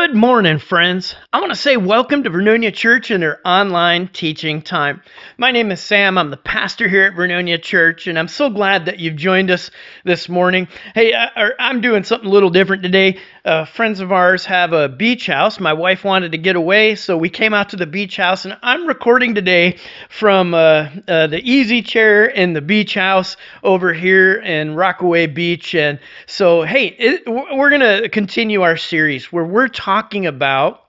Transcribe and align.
Good 0.00 0.14
morning, 0.14 0.60
friends. 0.60 1.16
I 1.32 1.40
want 1.40 1.50
to 1.50 1.58
say 1.58 1.76
welcome 1.76 2.22
to 2.22 2.30
Vernonia 2.30 2.72
Church 2.72 3.10
and 3.10 3.20
their 3.20 3.40
online 3.44 4.06
teaching 4.06 4.62
time. 4.62 5.02
My 5.36 5.50
name 5.50 5.72
is 5.72 5.80
Sam. 5.80 6.16
I'm 6.16 6.30
the 6.30 6.36
pastor 6.36 6.88
here 6.88 7.02
at 7.02 7.14
Vernonia 7.14 7.60
Church, 7.60 8.06
and 8.06 8.16
I'm 8.16 8.28
so 8.28 8.48
glad 8.48 8.86
that 8.86 9.00
you've 9.00 9.16
joined 9.16 9.50
us 9.50 9.72
this 10.04 10.28
morning. 10.28 10.68
Hey, 10.94 11.12
I, 11.14 11.50
am 11.58 11.80
doing 11.80 12.04
something 12.04 12.28
a 12.28 12.32
little 12.32 12.48
different 12.48 12.84
today. 12.84 13.18
Uh, 13.48 13.64
friends 13.64 14.00
of 14.00 14.12
ours 14.12 14.44
have 14.44 14.74
a 14.74 14.90
beach 14.90 15.26
house. 15.26 15.58
My 15.58 15.72
wife 15.72 16.04
wanted 16.04 16.32
to 16.32 16.38
get 16.38 16.54
away, 16.54 16.96
so 16.96 17.16
we 17.16 17.30
came 17.30 17.54
out 17.54 17.70
to 17.70 17.76
the 17.76 17.86
beach 17.86 18.18
house, 18.18 18.44
and 18.44 18.58
I'm 18.60 18.86
recording 18.86 19.34
today 19.34 19.78
from 20.10 20.52
uh, 20.52 20.90
uh, 21.08 21.28
the 21.28 21.40
easy 21.40 21.80
chair 21.80 22.26
in 22.26 22.52
the 22.52 22.60
beach 22.60 22.92
house 22.92 23.38
over 23.62 23.94
here 23.94 24.34
in 24.34 24.74
Rockaway 24.74 25.28
Beach. 25.28 25.74
And 25.74 25.98
so, 26.26 26.62
hey, 26.62 26.88
it, 26.88 27.26
we're 27.26 27.70
going 27.70 28.02
to 28.02 28.10
continue 28.10 28.60
our 28.60 28.76
series 28.76 29.32
where 29.32 29.46
we're 29.46 29.68
talking 29.68 30.26
about 30.26 30.84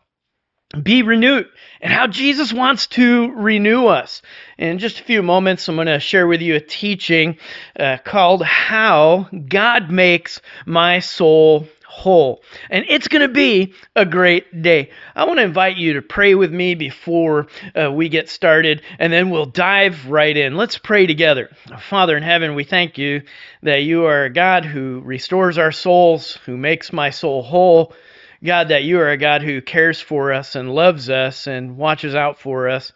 be 0.83 1.01
renewed 1.01 1.47
and 1.79 1.93
how 1.93 2.07
Jesus 2.07 2.51
wants 2.51 2.87
to 2.87 3.31
renew 3.31 3.85
us. 3.85 4.21
In 4.57 4.79
just 4.79 4.99
a 4.99 5.03
few 5.03 5.23
moments, 5.23 5.69
I'm 5.69 5.75
going 5.75 5.87
to 5.87 6.01
share 6.01 6.27
with 6.27 6.41
you 6.41 6.55
a 6.55 6.59
teaching 6.59 7.37
uh, 7.79 7.99
called 8.03 8.43
How 8.43 9.29
God 9.47 9.89
Makes 9.89 10.41
My 10.65 10.99
Soul 10.99 11.69
Whole. 11.99 12.41
And 12.69 12.85
it's 12.87 13.09
going 13.09 13.27
to 13.27 13.33
be 13.33 13.73
a 13.93 14.05
great 14.05 14.61
day. 14.61 14.91
I 15.15 15.25
want 15.25 15.39
to 15.39 15.43
invite 15.43 15.75
you 15.75 15.93
to 15.93 16.01
pray 16.01 16.33
with 16.33 16.49
me 16.49 16.73
before 16.73 17.47
uh, 17.75 17.91
we 17.91 18.07
get 18.07 18.29
started, 18.29 18.81
and 18.99 19.11
then 19.11 19.29
we'll 19.29 19.45
dive 19.45 20.07
right 20.07 20.35
in. 20.35 20.55
Let's 20.55 20.77
pray 20.77 21.07
together. 21.07 21.49
Father 21.89 22.15
in 22.15 22.23
heaven, 22.23 22.55
we 22.55 22.63
thank 22.63 22.97
you 22.97 23.23
that 23.63 23.83
you 23.83 24.05
are 24.05 24.23
a 24.23 24.29
God 24.29 24.63
who 24.63 25.01
restores 25.03 25.57
our 25.57 25.73
souls, 25.73 26.39
who 26.45 26.55
makes 26.55 26.93
my 26.93 27.09
soul 27.09 27.43
whole. 27.43 27.93
God, 28.41 28.69
that 28.69 28.83
you 28.83 29.01
are 29.01 29.09
a 29.09 29.17
God 29.17 29.41
who 29.41 29.61
cares 29.61 29.99
for 29.99 30.31
us 30.31 30.55
and 30.55 30.73
loves 30.73 31.09
us 31.09 31.47
and 31.47 31.75
watches 31.75 32.15
out 32.15 32.39
for 32.39 32.69
us. 32.69 32.93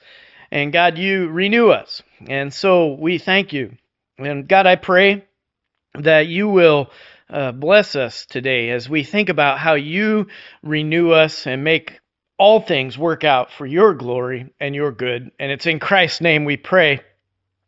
And 0.49 0.71
God, 0.71 0.97
you 0.97 1.27
renew 1.27 1.67
us. 1.71 2.01
And 2.25 2.53
so 2.53 2.93
we 2.93 3.17
thank 3.17 3.51
you. 3.51 3.75
And 4.17 4.47
God, 4.47 4.65
I 4.65 4.77
pray 4.77 5.25
that 5.95 6.27
you 6.27 6.47
will 6.47 6.89
uh, 7.29 7.51
bless 7.51 7.95
us 7.95 8.25
today 8.25 8.69
as 8.69 8.89
we 8.89 9.03
think 9.03 9.29
about 9.29 9.59
how 9.59 9.75
you 9.75 10.27
renew 10.61 11.11
us 11.11 11.47
and 11.47 11.63
make 11.63 11.99
all 12.37 12.59
things 12.59 12.97
work 12.97 13.23
out 13.23 13.51
for 13.51 13.65
your 13.65 13.93
glory 13.93 14.53
and 14.59 14.75
your 14.75 14.91
good. 14.91 15.31
And 15.39 15.51
it's 15.51 15.65
in 15.65 15.79
Christ's 15.79 16.21
name 16.21 16.45
we 16.45 16.57
pray. 16.57 17.01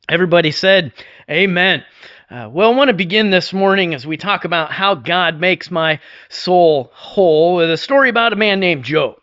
Everybody 0.09 0.51
said, 0.51 0.93
Amen. 1.29 1.83
Uh, 2.29 2.49
well, 2.51 2.71
I 2.71 2.75
want 2.75 2.89
to 2.89 2.95
begin 2.95 3.29
this 3.29 3.53
morning 3.53 3.93
as 3.93 4.05
we 4.05 4.17
talk 4.17 4.45
about 4.45 4.71
how 4.71 4.95
God 4.95 5.39
makes 5.39 5.69
my 5.69 5.99
soul 6.29 6.89
whole 6.93 7.55
with 7.55 7.71
a 7.71 7.77
story 7.77 8.09
about 8.09 8.33
a 8.33 8.35
man 8.35 8.59
named 8.59 8.83
Joe. 8.83 9.19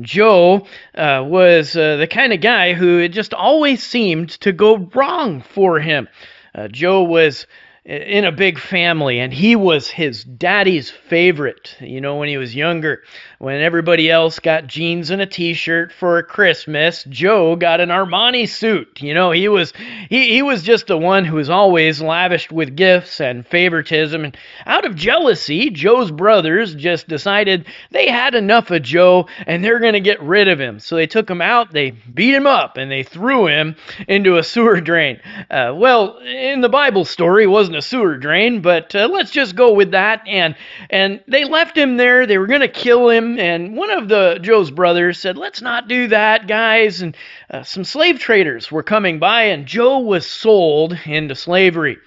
Joe 0.00 0.66
uh, 0.94 1.24
was 1.26 1.76
uh, 1.76 1.96
the 1.96 2.06
kind 2.06 2.32
of 2.32 2.40
guy 2.40 2.72
who 2.72 2.98
it 2.98 3.08
just 3.08 3.34
always 3.34 3.82
seemed 3.82 4.30
to 4.40 4.52
go 4.52 4.76
wrong 4.94 5.42
for 5.42 5.80
him. 5.80 6.08
Uh, 6.54 6.68
Joe 6.68 7.02
was 7.02 7.46
in 7.84 8.24
a 8.24 8.30
big 8.30 8.58
family 8.60 9.18
and 9.18 9.32
he 9.32 9.56
was 9.56 9.88
his 9.90 10.22
daddy's 10.22 10.88
favorite 10.88 11.76
you 11.80 12.00
know 12.00 12.16
when 12.16 12.28
he 12.28 12.36
was 12.36 12.54
younger 12.54 13.02
when 13.42 13.60
everybody 13.60 14.08
else 14.08 14.38
got 14.38 14.68
jeans 14.68 15.10
and 15.10 15.20
a 15.20 15.26
t-shirt 15.26 15.92
for 15.92 16.22
christmas 16.22 17.04
joe 17.08 17.56
got 17.56 17.80
an 17.80 17.88
armani 17.88 18.48
suit 18.48 19.02
you 19.02 19.12
know 19.12 19.32
he 19.32 19.48
was 19.48 19.72
he, 20.08 20.28
he 20.28 20.42
was 20.42 20.62
just 20.62 20.86
the 20.86 20.96
one 20.96 21.24
who 21.24 21.36
was 21.36 21.50
always 21.50 22.00
lavished 22.00 22.52
with 22.52 22.76
gifts 22.76 23.20
and 23.20 23.46
favoritism 23.46 24.24
and 24.24 24.36
out 24.64 24.86
of 24.86 24.94
jealousy 24.94 25.70
joe's 25.70 26.10
brothers 26.10 26.74
just 26.74 27.08
decided 27.08 27.66
they 27.90 28.08
had 28.08 28.34
enough 28.34 28.70
of 28.70 28.82
joe 28.82 29.26
and 29.46 29.64
they're 29.64 29.80
to 29.80 29.98
get 29.98 30.22
rid 30.22 30.46
of 30.46 30.60
him 30.60 30.78
so 30.78 30.94
they 30.94 31.08
took 31.08 31.28
him 31.28 31.42
out 31.42 31.72
they 31.72 31.90
beat 31.90 32.34
him 32.34 32.46
up 32.46 32.76
and 32.76 32.90
they 32.90 33.02
threw 33.02 33.48
him 33.48 33.74
into 34.06 34.38
a 34.38 34.42
sewer 34.42 34.80
drain 34.80 35.20
uh, 35.50 35.72
well 35.74 36.18
in 36.18 36.60
the 36.60 36.68
bible 36.68 37.04
story 37.04 37.42
it 37.42 37.48
wasn't 37.48 37.76
a 37.76 37.82
sewer 37.82 38.16
drain, 38.16 38.62
but 38.62 38.94
uh, 38.94 39.08
let's 39.08 39.30
just 39.30 39.54
go 39.54 39.74
with 39.74 39.90
that. 39.90 40.22
And 40.26 40.56
and 40.88 41.22
they 41.28 41.44
left 41.44 41.76
him 41.76 41.96
there. 41.96 42.26
They 42.26 42.38
were 42.38 42.46
to 42.46 42.68
kill 42.68 43.10
him. 43.10 43.31
And 43.38 43.76
one 43.76 43.90
of 43.90 44.08
the 44.08 44.38
Joe's 44.40 44.70
brothers 44.70 45.18
said, 45.18 45.36
"Let's 45.36 45.62
not 45.62 45.88
do 45.88 46.08
that, 46.08 46.46
guys." 46.46 47.02
And 47.02 47.16
uh, 47.50 47.62
some 47.62 47.84
slave 47.84 48.18
traders 48.18 48.70
were 48.70 48.82
coming 48.82 49.18
by, 49.18 49.44
and 49.44 49.66
Joe 49.66 49.98
was 50.00 50.26
sold 50.26 50.98
into 51.04 51.34
slavery. 51.34 51.98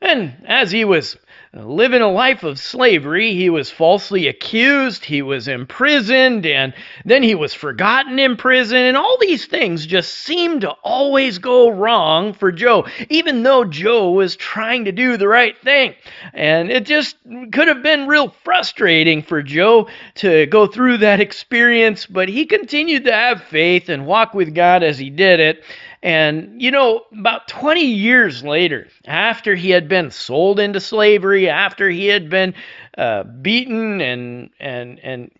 And 0.00 0.44
as 0.46 0.70
he 0.70 0.84
was 0.84 1.16
living 1.64 2.02
a 2.02 2.10
life 2.10 2.42
of 2.42 2.58
slavery. 2.58 3.34
He 3.34 3.50
was 3.50 3.70
falsely 3.70 4.28
accused, 4.28 5.04
he 5.04 5.22
was 5.22 5.48
imprisoned, 5.48 6.44
and 6.44 6.74
then 7.04 7.22
he 7.22 7.34
was 7.34 7.54
forgotten 7.54 8.18
in 8.18 8.36
prison. 8.36 8.78
And 8.78 8.96
all 8.96 9.16
these 9.18 9.46
things 9.46 9.86
just 9.86 10.12
seemed 10.12 10.62
to 10.62 10.70
always 10.82 11.38
go 11.38 11.70
wrong 11.70 12.32
for 12.32 12.52
Joe, 12.52 12.86
even 13.08 13.42
though 13.42 13.64
Joe 13.64 14.10
was 14.10 14.36
trying 14.36 14.84
to 14.84 14.92
do 14.92 15.16
the 15.16 15.28
right 15.28 15.56
thing. 15.58 15.94
And 16.32 16.70
it 16.70 16.84
just 16.84 17.16
could 17.24 17.68
have 17.68 17.82
been 17.82 18.06
real 18.06 18.28
frustrating 18.44 19.22
for 19.22 19.42
Joe 19.42 19.88
to 20.16 20.46
go 20.46 20.66
through 20.66 20.98
that 20.98 21.20
experience, 21.20 22.06
but 22.06 22.28
he 22.28 22.46
continued 22.46 23.04
to 23.04 23.12
have 23.12 23.42
faith 23.42 23.88
and 23.88 24.06
walk 24.06 24.34
with 24.34 24.54
God 24.54 24.82
as 24.82 24.98
he 24.98 25.10
did 25.10 25.40
it. 25.40 25.64
And, 26.02 26.60
you 26.60 26.70
know, 26.70 27.02
about 27.12 27.48
20 27.48 27.80
years 27.80 28.44
later, 28.44 28.88
after 29.06 29.54
he 29.54 29.70
had 29.70 29.88
been 29.88 30.10
sold 30.10 30.60
into 30.60 30.80
slavery, 30.80 31.48
after 31.48 31.88
he 31.88 32.06
had 32.06 32.28
been 32.28 32.54
uh, 32.96 33.24
beaten 33.24 34.00
and, 34.00 34.50
and, 34.60 35.00
and 35.00 35.30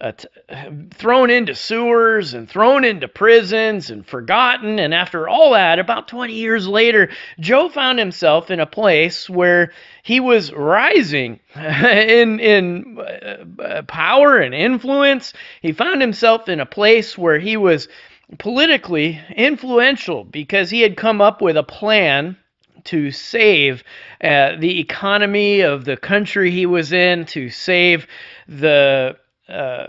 uh, 0.00 0.12
t- 0.12 0.28
thrown 0.92 1.30
into 1.30 1.54
sewers 1.54 2.34
and 2.34 2.48
thrown 2.48 2.84
into 2.84 3.08
prisons 3.08 3.90
and 3.90 4.06
forgotten, 4.06 4.78
and 4.78 4.92
after 4.92 5.28
all 5.28 5.52
that, 5.52 5.78
about 5.78 6.08
20 6.08 6.34
years 6.34 6.66
later, 6.66 7.10
Joe 7.40 7.68
found 7.68 7.98
himself 7.98 8.50
in 8.50 8.60
a 8.60 8.66
place 8.66 9.28
where 9.30 9.72
he 10.02 10.20
was 10.20 10.52
rising 10.52 11.40
in, 11.56 12.40
in 12.40 12.98
uh, 13.58 13.82
power 13.82 14.38
and 14.38 14.54
influence. 14.54 15.32
He 15.62 15.72
found 15.72 16.00
himself 16.00 16.48
in 16.48 16.60
a 16.60 16.66
place 16.66 17.16
where 17.16 17.38
he 17.38 17.56
was 17.56 17.88
politically 18.38 19.20
influential 19.34 20.24
because 20.24 20.70
he 20.70 20.80
had 20.80 20.96
come 20.96 21.20
up 21.20 21.40
with 21.40 21.56
a 21.56 21.62
plan 21.62 22.36
to 22.84 23.10
save 23.10 23.82
uh, 24.22 24.56
the 24.58 24.80
economy 24.80 25.60
of 25.60 25.84
the 25.84 25.96
country 25.96 26.50
he 26.50 26.66
was 26.66 26.92
in, 26.92 27.24
to 27.26 27.50
save 27.50 28.06
the 28.48 29.16
uh, 29.48 29.86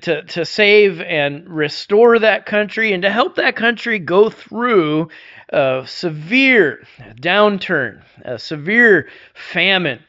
to 0.00 0.22
to 0.22 0.44
save 0.44 1.00
and 1.00 1.48
restore 1.48 2.18
that 2.18 2.46
country, 2.46 2.92
and 2.92 3.02
to 3.02 3.10
help 3.10 3.36
that 3.36 3.54
country 3.54 3.98
go 3.98 4.28
through 4.28 5.08
a 5.50 5.84
severe 5.86 6.84
downturn, 7.16 8.02
a 8.24 8.38
severe 8.38 9.08
famine. 9.34 10.00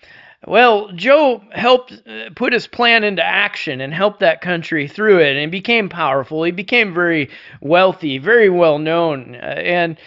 Well, 0.46 0.92
Joe 0.94 1.42
helped 1.52 1.94
uh, 1.94 2.30
put 2.36 2.54
his 2.54 2.68
plan 2.68 3.04
into 3.04 3.24
action 3.24 3.80
and 3.80 3.94
helped 3.94 4.20
that 4.20 4.42
country 4.42 4.88
through 4.88 5.20
it 5.20 5.38
and 5.38 5.52
became 5.52 5.88
powerful. 5.88 6.44
He 6.44 6.52
became 6.52 6.94
very 6.94 7.30
wealthy, 7.62 8.18
very 8.18 8.50
well 8.50 8.78
known. 8.78 9.36
Uh, 9.36 9.40
and 9.40 9.98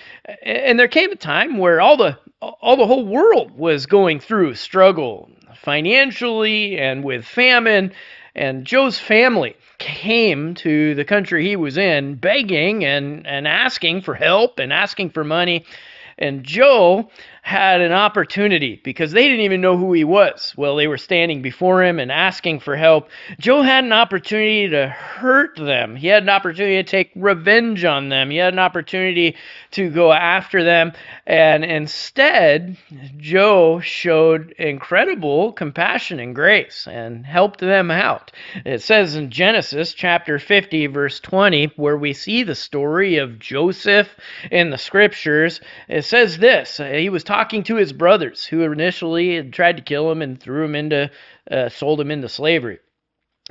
and 0.43 0.79
there 0.79 0.89
came 0.89 1.11
a 1.11 1.17
time 1.17 1.57
where 1.57 1.81
all 1.81 1.97
the 1.97 2.19
all 2.41 2.77
the 2.77 2.87
whole 2.87 3.07
world 3.07 3.53
was 3.57 3.87
going 3.87 4.21
through 4.21 4.55
struggle 4.55 5.31
financially 5.55 6.79
and 6.79 7.03
with 7.03 7.25
famine 7.25 7.93
and 8.35 8.67
Joe's 8.67 8.99
family 8.99 9.57
came 9.79 10.55
to 10.57 10.95
the 10.95 11.05
country 11.05 11.47
he 11.47 11.57
was 11.57 11.79
in 11.79 12.17
begging 12.17 12.85
and 12.85 13.27
and 13.27 13.49
asking 13.49 14.03
for 14.03 14.15
help 14.15 14.59
and 14.59 14.73
asking 14.73 15.11
for 15.11 15.25
money. 15.25 15.65
And 16.19 16.45
Joe 16.45 17.11
had 17.47 17.81
an 17.81 17.93
opportunity 17.93 18.81
because 18.83 19.13
they 19.13 19.23
didn't 19.23 19.45
even 19.45 19.61
know 19.61 19.77
who 19.77 19.93
he 19.93 20.03
was. 20.03 20.53
Well, 20.57 20.75
they 20.75 20.89
were 20.89 20.99
standing 20.99 21.43
before 21.43 21.85
him 21.85 22.01
and 22.01 22.11
asking 22.11 22.59
for 22.59 22.75
help. 22.75 23.09
Joe 23.39 23.63
had 23.63 23.85
an 23.85 23.93
opportunity 23.93 24.69
to 24.71 24.89
hurt 24.89 25.55
them. 25.55 25.95
He 25.95 26.09
had 26.09 26.25
an 26.25 26.29
opportunity 26.29 26.75
to 26.75 26.83
take 26.83 27.13
revenge 27.15 27.85
on 27.85 28.09
them. 28.09 28.31
He 28.31 28.37
had 28.39 28.53
an 28.53 28.59
opportunity 28.59 29.37
to 29.71 29.89
go 29.91 30.13
after 30.13 30.65
them. 30.65 30.93
And 31.25 31.65
instead, 31.65 32.79
Joe 33.17 33.79
showed 33.79 34.51
incredible 34.59 35.53
compassion 35.53 36.19
and 36.19 36.35
grace 36.35 36.89
and 36.91 37.25
helped 37.25 37.61
them 37.61 37.93
out. 37.93 38.33
It 38.65 38.83
says 38.83 39.15
in 39.15 39.31
Genesis 39.31 39.95
chapter 39.95 40.41
50, 40.41 40.89
verse 40.89 41.21
20, 41.21 41.67
where 41.77 41.97
we 41.97 42.13
see 42.13 42.43
the 42.43 42.57
story 42.57 43.19
of 43.19 43.39
Joseph 43.39 44.09
in 44.51 44.71
the 44.71 44.79
scriptures, 44.79 45.61
it 45.89 46.05
says 46.05 46.39
this 46.39 46.79
He 46.79 47.09
was 47.09 47.23
talking 47.23 47.36
talking 47.37 47.63
to 47.63 47.77
his 47.77 47.93
brothers 47.93 48.47
who 48.47 48.63
initially 48.63 49.37
had 49.37 49.53
tried 49.53 49.77
to 49.77 49.83
kill 49.83 50.11
him 50.11 50.23
and 50.23 50.41
threw 50.41 50.65
him 50.65 50.75
into, 50.75 51.11
uh, 51.51 51.69
sold 51.69 52.01
him 52.01 52.11
into 52.11 52.31
slavery. 52.31 52.79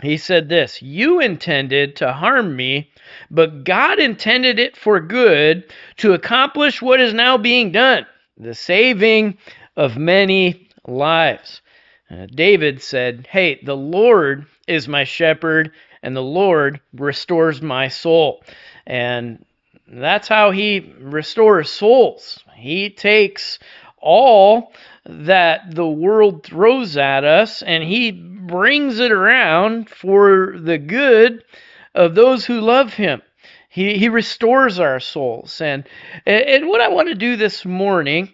He 0.01 0.17
said 0.17 0.49
this 0.49 0.81
You 0.81 1.19
intended 1.19 1.95
to 1.97 2.11
harm 2.11 2.55
me, 2.55 2.89
but 3.29 3.63
God 3.63 3.99
intended 3.99 4.57
it 4.57 4.75
for 4.75 4.99
good 4.99 5.71
to 5.97 6.13
accomplish 6.13 6.81
what 6.81 6.99
is 6.99 7.13
now 7.13 7.37
being 7.37 7.71
done 7.71 8.07
the 8.37 8.55
saving 8.55 9.37
of 9.77 9.97
many 9.97 10.67
lives. 10.87 11.61
Uh, 12.09 12.25
David 12.25 12.81
said, 12.81 13.27
Hey, 13.29 13.59
the 13.63 13.77
Lord 13.77 14.47
is 14.67 14.87
my 14.87 15.03
shepherd, 15.03 15.71
and 16.01 16.15
the 16.15 16.23
Lord 16.23 16.81
restores 16.91 17.61
my 17.61 17.89
soul. 17.89 18.43
And 18.87 19.45
that's 19.87 20.27
how 20.27 20.49
he 20.49 20.91
restores 20.99 21.69
souls. 21.69 22.43
He 22.55 22.89
takes 22.89 23.59
all 23.97 24.73
that 25.05 25.75
the 25.75 25.87
world 25.87 26.43
throws 26.43 26.97
at 26.97 27.23
us 27.23 27.61
and 27.61 27.83
he 27.83 28.11
brings 28.11 28.99
it 28.99 29.11
around 29.11 29.89
for 29.89 30.55
the 30.57 30.77
good 30.77 31.43
of 31.93 32.15
those 32.15 32.45
who 32.45 32.61
love 32.61 32.93
him. 32.93 33.21
He, 33.69 33.97
he 33.97 34.09
restores 34.09 34.79
our 34.79 34.99
souls. 34.99 35.59
And, 35.59 35.85
and 36.25 36.67
what 36.67 36.81
I 36.81 36.87
want 36.87 37.09
to 37.09 37.15
do 37.15 37.35
this 37.35 37.65
morning 37.65 38.33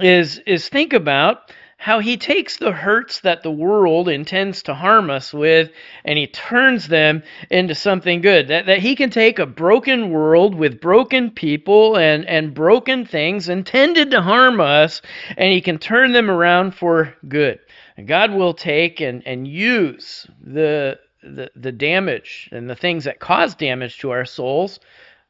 is, 0.00 0.38
is 0.46 0.68
think 0.68 0.92
about 0.92 1.52
how 1.80 2.00
he 2.00 2.16
takes 2.16 2.56
the 2.56 2.72
hurts 2.72 3.20
that 3.20 3.44
the 3.44 3.50
world 3.52 4.08
intends 4.08 4.64
to 4.64 4.74
harm 4.74 5.08
us 5.10 5.32
with 5.32 5.70
and 6.04 6.18
he 6.18 6.26
turns 6.26 6.88
them 6.88 7.22
into 7.50 7.72
something 7.72 8.20
good. 8.20 8.48
That, 8.48 8.66
that 8.66 8.80
he 8.80 8.96
can 8.96 9.10
take 9.10 9.38
a 9.38 9.46
broken 9.46 10.10
world 10.10 10.56
with 10.56 10.80
broken 10.80 11.30
people 11.30 11.96
and, 11.96 12.26
and 12.26 12.52
broken 12.52 13.06
things 13.06 13.48
intended 13.48 14.10
to 14.10 14.20
harm 14.20 14.60
us 14.60 15.00
and 15.36 15.52
he 15.52 15.60
can 15.60 15.78
turn 15.78 16.10
them 16.10 16.28
around 16.28 16.74
for 16.74 17.14
good. 17.28 17.60
And 17.96 18.08
God 18.08 18.32
will 18.32 18.54
take 18.54 19.00
and, 19.00 19.22
and 19.24 19.46
use 19.46 20.26
the, 20.42 20.98
the, 21.22 21.48
the 21.54 21.72
damage 21.72 22.48
and 22.50 22.68
the 22.68 22.76
things 22.76 23.04
that 23.04 23.20
cause 23.20 23.54
damage 23.54 23.98
to 24.00 24.10
our 24.10 24.24
souls 24.24 24.80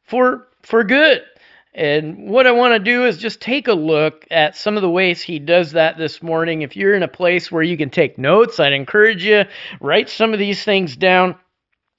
for, 0.03 0.47
for 0.63 0.83
good. 0.83 1.21
And 1.73 2.29
what 2.29 2.47
I 2.47 2.51
want 2.51 2.73
to 2.73 2.79
do 2.79 3.05
is 3.05 3.17
just 3.17 3.41
take 3.41 3.67
a 3.67 3.73
look 3.73 4.25
at 4.31 4.55
some 4.55 4.75
of 4.75 4.81
the 4.81 4.89
ways 4.89 5.21
he 5.21 5.37
does 5.39 5.73
that 5.73 5.97
this 5.97 6.23
morning. 6.23 6.63
If 6.63 6.75
you're 6.75 6.95
in 6.95 7.03
a 7.03 7.07
place 7.07 7.51
where 7.51 7.63
you 7.63 7.77
can 7.77 7.91
take 7.91 8.17
notes, 8.17 8.59
I'd 8.59 8.73
encourage 8.73 9.23
you 9.23 9.45
write 9.79 10.09
some 10.09 10.33
of 10.33 10.39
these 10.39 10.63
things 10.63 10.95
down 10.95 11.35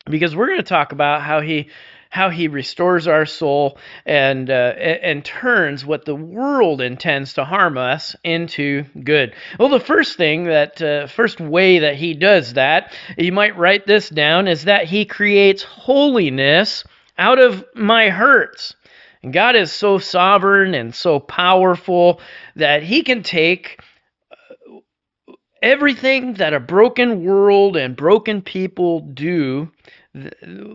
because 0.06 0.34
we're 0.34 0.46
going 0.46 0.58
to 0.58 0.64
talk 0.64 0.93
about 0.93 1.22
how 1.22 1.40
he 1.40 1.69
how 2.11 2.28
he 2.28 2.49
restores 2.49 3.06
our 3.06 3.25
soul 3.25 3.78
and 4.05 4.50
uh, 4.50 4.75
and 4.75 5.25
turns 5.25 5.87
what 5.87 6.05
the 6.05 6.14
world 6.14 6.81
intends 6.81 7.34
to 7.34 7.44
harm 7.44 7.78
us 7.78 8.16
into 8.25 8.84
good. 9.05 9.32
Well, 9.58 9.69
the 9.69 9.78
first 9.78 10.16
thing 10.16 10.44
that 10.44 10.82
uh, 10.82 11.06
first 11.06 11.40
way 11.40 11.78
that 11.78 11.94
he 11.94 12.14
does 12.14 12.55
that, 12.55 12.93
you 13.16 13.31
might 13.31 13.56
write 13.56 13.87
this 13.87 14.08
down, 14.08 14.49
is 14.49 14.64
that 14.64 14.87
he 14.87 15.05
creates 15.05 15.62
holiness 15.62 16.82
out 17.16 17.38
of 17.38 17.64
my 17.76 18.11
hurts. 18.11 18.75
And 19.22 19.32
God 19.32 19.56
is 19.56 19.70
so 19.70 19.99
sovereign 19.99 20.75
and 20.75 20.94
so 20.94 21.20
powerful 21.20 22.20
that 22.56 22.82
He 22.82 23.02
can 23.02 23.22
take 23.22 23.81
uh, 24.31 25.32
everything 25.62 26.34
that 26.34 26.55
a 26.55 26.61
broken 26.61 27.25
world 27.25 27.76
and 27.76 27.96
broken 27.96 28.43
people 28.43 29.00
do, 29.00 29.70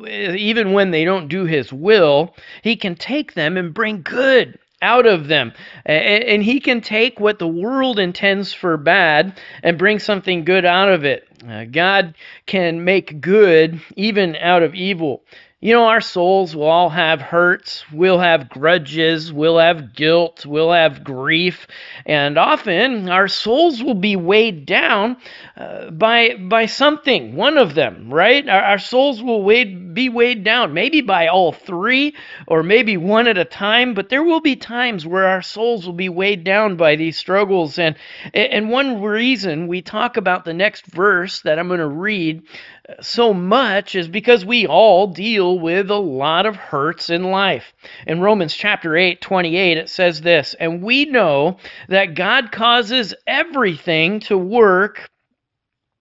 even 0.08 0.74
when 0.74 0.92
they 0.92 1.06
don't 1.06 1.28
do 1.28 1.46
His 1.46 1.74
will, 1.74 2.36
He 2.62 2.76
can 2.76 2.96
take 2.96 3.34
them 3.34 3.58
and 3.58 3.74
bring 3.74 4.04
good 4.04 4.60
out 4.82 5.06
of 5.08 5.28
them. 5.28 5.52
And 5.86 6.44
he 6.44 6.60
can 6.60 6.82
take 6.82 7.20
what 7.20 7.40
the 7.40 7.48
world 7.48 7.98
intends 7.98 8.54
for 8.54 8.78
bad 8.78 9.40
and 9.64 9.80
bring 9.80 10.00
something 10.00 10.46
good 10.46 10.66
out 10.66 10.90
of 10.90 11.04
it. 11.06 11.28
Uh, 11.48 11.66
God 11.66 12.16
can 12.46 12.84
make 12.84 13.22
good 13.22 13.82
even 13.96 14.36
out 14.36 14.64
of 14.64 14.76
evil. 14.76 15.24
You 15.66 15.74
know, 15.74 15.86
our 15.86 16.00
souls 16.00 16.56
will 16.56 16.68
all 16.68 16.92
have 16.92 17.22
hurts, 17.22 17.84
we'll 17.92 18.20
have 18.20 18.52
grudges, 18.52 19.34
we'll 19.34 19.58
have 19.58 19.96
guilt, 19.96 20.46
we'll 20.46 20.72
have 20.72 21.04
grief, 21.04 21.66
and 22.06 22.38
often 22.38 23.10
our 23.10 23.28
souls 23.28 23.82
will 23.82 23.96
be 23.96 24.16
weighed 24.16 24.68
down 24.68 25.18
uh, 25.58 25.90
by 25.90 26.36
by 26.36 26.68
something, 26.68 27.36
one 27.36 27.58
of 27.58 27.74
them, 27.74 28.14
right? 28.14 28.48
Our, 28.48 28.62
our 28.62 28.78
souls 28.78 29.24
will 29.24 29.42
weighed, 29.42 29.96
be 29.96 30.08
weighed 30.08 30.44
down, 30.44 30.76
maybe 30.76 31.02
by 31.02 31.30
all 31.30 31.52
three, 31.52 32.14
or 32.48 32.62
maybe 32.62 32.96
one 32.96 33.28
at 33.28 33.40
a 33.40 33.46
time, 33.46 33.96
but 33.96 34.10
there 34.10 34.22
will 34.22 34.42
be 34.42 34.56
times 34.56 35.04
where 35.04 35.26
our 35.26 35.42
souls 35.42 35.88
will 35.88 35.94
be 35.94 36.10
weighed 36.10 36.44
down 36.44 36.76
by 36.76 36.96
these 36.96 37.18
struggles. 37.18 37.80
And, 37.80 37.96
and 38.36 38.70
one 38.70 39.02
reason 39.02 39.66
we 39.66 39.82
talk 39.82 40.18
about 40.18 40.46
the 40.46 40.54
next 40.54 40.86
verse 40.86 41.42
that 41.42 41.58
I'm 41.58 41.70
going 41.70 41.80
to 41.80 41.88
read 41.88 42.44
so 43.02 43.34
much 43.34 43.96
is 43.96 44.08
because 44.08 44.46
we 44.46 44.68
all 44.68 45.08
deal 45.08 45.58
with 45.60 45.90
a 45.90 45.96
lot 45.96 46.46
of 46.46 46.56
hurts 46.56 47.10
in 47.10 47.24
life. 47.24 47.74
In 48.06 48.22
Romans 48.22 48.56
chapter 48.56 48.96
8, 48.96 49.22
28, 49.22 49.78
it 49.78 49.90
says 49.90 50.22
this, 50.22 50.56
and 50.60 50.84
we 50.84 51.06
know 51.06 51.58
that 51.90 52.16
God 52.16 52.52
causes 52.52 53.14
everything 53.28 54.20
to 54.22 54.38
work 54.38 55.10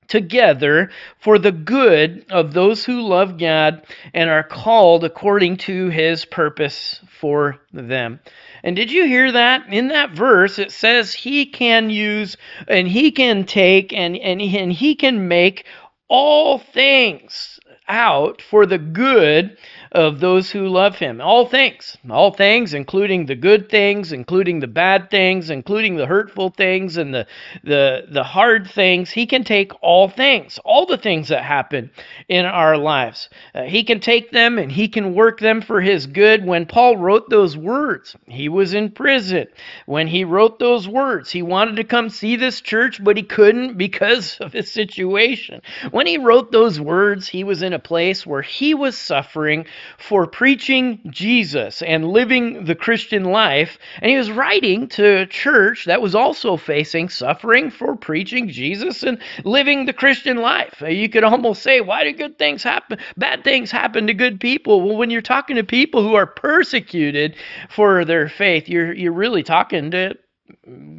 together 0.09 0.91
for 1.19 1.39
the 1.39 1.53
good 1.53 2.27
of 2.31 2.53
those 2.53 2.85
who 2.85 3.01
love 3.01 3.39
God 3.39 3.83
and 4.13 4.29
are 4.29 4.43
called 4.43 5.05
according 5.05 5.57
to 5.59 5.89
his 5.89 6.25
purpose 6.25 7.01
for 7.09 7.59
them. 7.73 8.21
And 8.63 8.77
did 8.77 8.91
you 8.91 9.07
hear 9.07 9.33
that? 9.33 9.73
In 9.73 9.89
that 9.89 10.13
verse, 10.13 10.59
it 10.59 10.73
says 10.73 11.13
he 11.13 11.47
can 11.47 11.91
use 11.91 12.37
and 12.69 12.89
he 12.89 13.11
can 13.11 13.45
take 13.45 13.93
and, 13.93 14.17
and, 14.17 14.41
and 14.41 14.73
he 14.73 14.95
can 14.95 15.29
make 15.29 15.67
all 16.09 16.59
things 16.59 17.59
out 17.89 18.43
for 18.43 18.67
the 18.67 18.79
good 18.79 19.57
of 19.95 20.19
those 20.19 20.51
who 20.51 20.67
love 20.67 20.97
him. 20.97 21.21
All 21.21 21.47
things, 21.47 21.97
all 22.11 22.33
things, 22.33 22.75
including 22.75 23.27
the 23.27 23.37
good 23.37 23.69
things, 23.71 24.11
including 24.11 24.59
the 24.59 24.67
bad 24.67 25.09
things, 25.09 25.51
including 25.51 25.95
the 25.95 26.07
hurtful 26.07 26.51
things 26.51 26.97
and 26.97 27.15
the 27.15 27.27
the 27.63 28.07
the 28.11 28.25
hard 28.25 28.69
things. 28.69 29.11
He 29.11 29.27
can 29.27 29.45
take 29.45 29.73
all 29.83 30.09
things, 30.09 30.59
all 30.65 30.87
the 30.87 30.97
things 30.97 31.29
that 31.29 31.45
happen 31.45 31.93
in 32.29 32.45
our 32.45 32.77
lives. 32.77 33.29
Uh, 33.55 33.63
he 33.63 33.85
can 33.85 34.01
take 34.01 34.33
them 34.33 34.59
and 34.59 34.71
he 34.71 34.89
can 34.89 35.15
work 35.15 35.39
them 35.39 35.63
for 35.63 35.81
his 35.81 36.07
good. 36.07 36.45
When 36.45 36.67
Paul 36.67 36.97
wrote 36.97 37.31
those 37.31 37.57
words, 37.57 38.17
he 38.27 38.49
was 38.49 38.75
in 38.75 38.91
prison. 38.91 39.47
When 39.87 40.09
he 40.09 40.25
wrote 40.25 40.59
those 40.59 40.89
words, 40.89 41.31
he 41.31 41.43
wanted 41.43 41.77
to 41.77 41.85
come 41.85 42.09
see 42.09 42.35
this 42.35 42.61
church, 42.61 43.03
but 43.03 43.17
he 43.17 43.23
couldn't 43.23 43.79
because 43.79 44.39
of 44.41 44.53
his 44.53 44.73
situation. 44.73 45.63
When 45.93 46.09
he 46.09 46.19
wrote 46.19 46.51
those 46.51 46.81
words, 46.81 47.29
he 47.29 47.45
was 47.45 47.63
in 47.63 47.73
a 47.73 47.79
place 47.79 48.27
where 48.27 48.43
he 48.43 48.75
was 48.75 48.99
suffering 48.99 49.67
for 49.99 50.27
preaching 50.27 51.01
Jesus 51.11 51.83
and 51.83 52.09
living 52.09 52.65
the 52.65 52.75
Christian 52.75 53.25
life. 53.25 53.79
And 54.01 54.11
he 54.11 54.17
was 54.17 54.31
writing 54.31 54.89
to 54.89 55.23
a 55.23 55.27
church 55.27 55.85
that 55.87 56.03
was 56.03 56.15
also 56.15 56.57
facing 56.57 57.09
suffering 57.09 57.71
for 57.71 57.97
preaching 57.97 58.49
Jesus 58.49 59.03
and 59.03 59.19
living 59.45 59.87
the 59.87 59.93
Christian 59.93 60.39
life. 60.39 60.83
Uh, 60.83 60.87
you 60.87 61.09
could 61.09 61.25
almost 61.25 61.63
say, 61.63 61.81
why 61.81 62.05
do 62.05 62.13
good 62.13 62.39
things 62.39 62.63
happen? 62.63 62.99
Bad 63.17 63.45
things 63.45 63.71
happen 63.71 64.07
to 64.07 64.15
good 64.15 64.41
people. 64.41 64.83
Well, 64.83 64.97
when 64.97 65.11
you're 65.11 65.23
talking 65.23 65.57
to 65.57 65.65
people 65.65 66.03
who 66.03 66.15
are 66.15 66.27
persecuted 66.27 67.37
for 67.69 68.05
their 68.05 68.29
faith, 68.29 68.69
you're, 68.69 68.93
you're 68.93 69.13
really 69.13 69.43
talking 69.43 69.91
to 69.91 70.17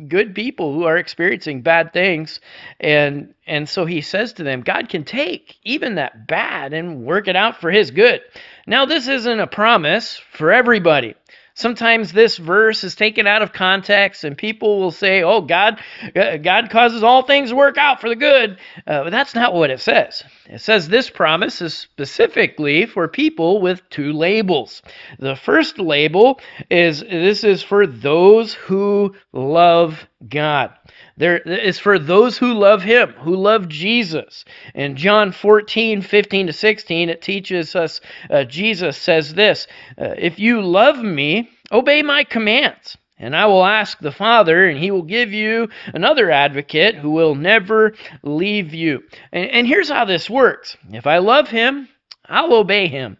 good 0.08 0.34
people 0.34 0.74
who 0.74 0.86
are 0.86 0.98
experiencing 0.98 1.62
bad 1.62 1.94
things. 1.94 2.40
And 2.80 3.34
and 3.46 3.70
so 3.70 3.86
he 3.86 4.02
says 4.02 4.34
to 4.34 4.44
them 4.44 4.62
god 4.62 4.90
can 4.90 5.04
take 5.04 5.58
even 5.64 5.96
that 5.96 6.28
bad 6.28 6.74
and 6.74 7.06
work 7.06 7.28
it 7.28 7.36
out 7.36 7.62
for 7.62 7.72
his 7.72 7.92
good. 7.92 8.22
Now 8.68 8.86
this 8.86 9.08
isn't 9.08 9.40
a 9.40 9.48
promise 9.48 10.18
for 10.32 10.52
everybody 10.52 11.16
Sometimes 11.58 12.12
this 12.12 12.36
verse 12.36 12.84
is 12.84 12.96
taken 12.96 13.28
out 13.28 13.42
of 13.42 13.54
context, 13.54 14.26
and 14.26 14.38
people 14.38 14.80
will 14.80 14.92
say, 14.92 15.24
"Oh, 15.24 15.40
God, 15.40 15.80
God 16.14 16.70
causes 16.70 17.02
all 17.02 17.22
things 17.24 17.50
to 17.50 17.56
work 17.56 17.78
out 17.78 18.02
for 18.02 18.10
the 18.10 18.16
good," 18.18 18.58
uh, 18.86 19.04
but 19.06 19.10
that's 19.12 19.34
not 19.34 19.54
what 19.54 19.70
it 19.70 19.80
says. 19.80 20.24
It 20.50 20.60
says 20.60 20.90
this 20.90 21.10
promise 21.10 21.62
is 21.62 21.74
specifically 21.74 22.86
for 22.86 23.08
people 23.08 23.62
with 23.62 23.90
two 23.90 24.12
labels. 24.12 24.82
The 25.18 25.38
first 25.38 25.80
label 25.80 26.42
is 26.70 27.00
this 27.00 27.46
is 27.46 27.64
for 27.64 27.88
those 27.88 28.54
who 28.54 29.16
love 29.32 30.06
God. 30.28 30.72
There 31.18 31.38
is 31.38 31.80
for 31.80 31.98
those 31.98 32.38
who 32.38 32.54
love 32.54 32.82
him, 32.82 33.14
who 33.14 33.36
love 33.36 33.70
Jesus. 33.70 34.44
In 34.74 34.98
John 34.98 35.32
14, 35.32 36.02
15 36.02 36.48
to 36.48 36.54
16, 36.54 37.10
it 37.10 37.22
teaches 37.22 37.76
us, 37.76 38.02
uh, 38.30 38.44
Jesus 38.44 38.98
says 38.98 39.34
this 39.34 39.68
uh, 39.98 40.16
If 40.18 40.40
you 40.40 40.62
love 40.62 41.02
me, 41.02 41.50
obey 41.72 42.02
my 42.02 42.26
commands. 42.26 42.98
And 43.18 43.34
I 43.34 43.46
will 43.46 43.64
ask 43.64 43.98
the 44.00 44.12
Father, 44.12 44.68
and 44.68 44.78
he 44.78 44.92
will 44.92 45.04
give 45.04 45.32
you 45.32 45.70
another 45.94 46.30
advocate 46.32 46.96
who 46.96 47.12
will 47.12 47.34
never 47.34 47.94
leave 48.24 48.74
you. 48.74 49.04
And, 49.32 49.50
and 49.50 49.68
here's 49.68 49.90
how 49.90 50.04
this 50.04 50.30
works 50.30 50.76
if 50.92 51.08
I 51.08 51.20
love 51.20 51.48
him, 51.48 51.88
I'll 52.26 52.54
obey 52.54 52.88
him. 52.88 53.18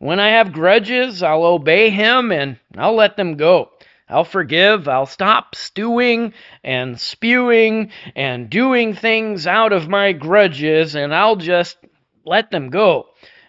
When 0.00 0.18
I 0.18 0.30
have 0.30 0.52
grudges, 0.52 1.22
I'll 1.22 1.44
obey 1.44 1.90
him 1.90 2.32
and 2.32 2.58
I'll 2.76 2.96
let 2.96 3.16
them 3.16 3.36
go. 3.36 3.70
I'll 4.08 4.24
forgive. 4.24 4.86
I'll 4.88 5.06
stop 5.06 5.54
stewing 5.54 6.32
and 6.62 7.00
spewing 7.00 7.90
and 8.14 8.48
doing 8.48 8.94
things 8.94 9.46
out 9.46 9.72
of 9.72 9.88
my 9.88 10.12
grudges, 10.12 10.94
and 10.94 11.14
I'll 11.14 11.36
just 11.36 11.76
let 12.24 12.50
them 12.50 12.70
go. 12.70 13.06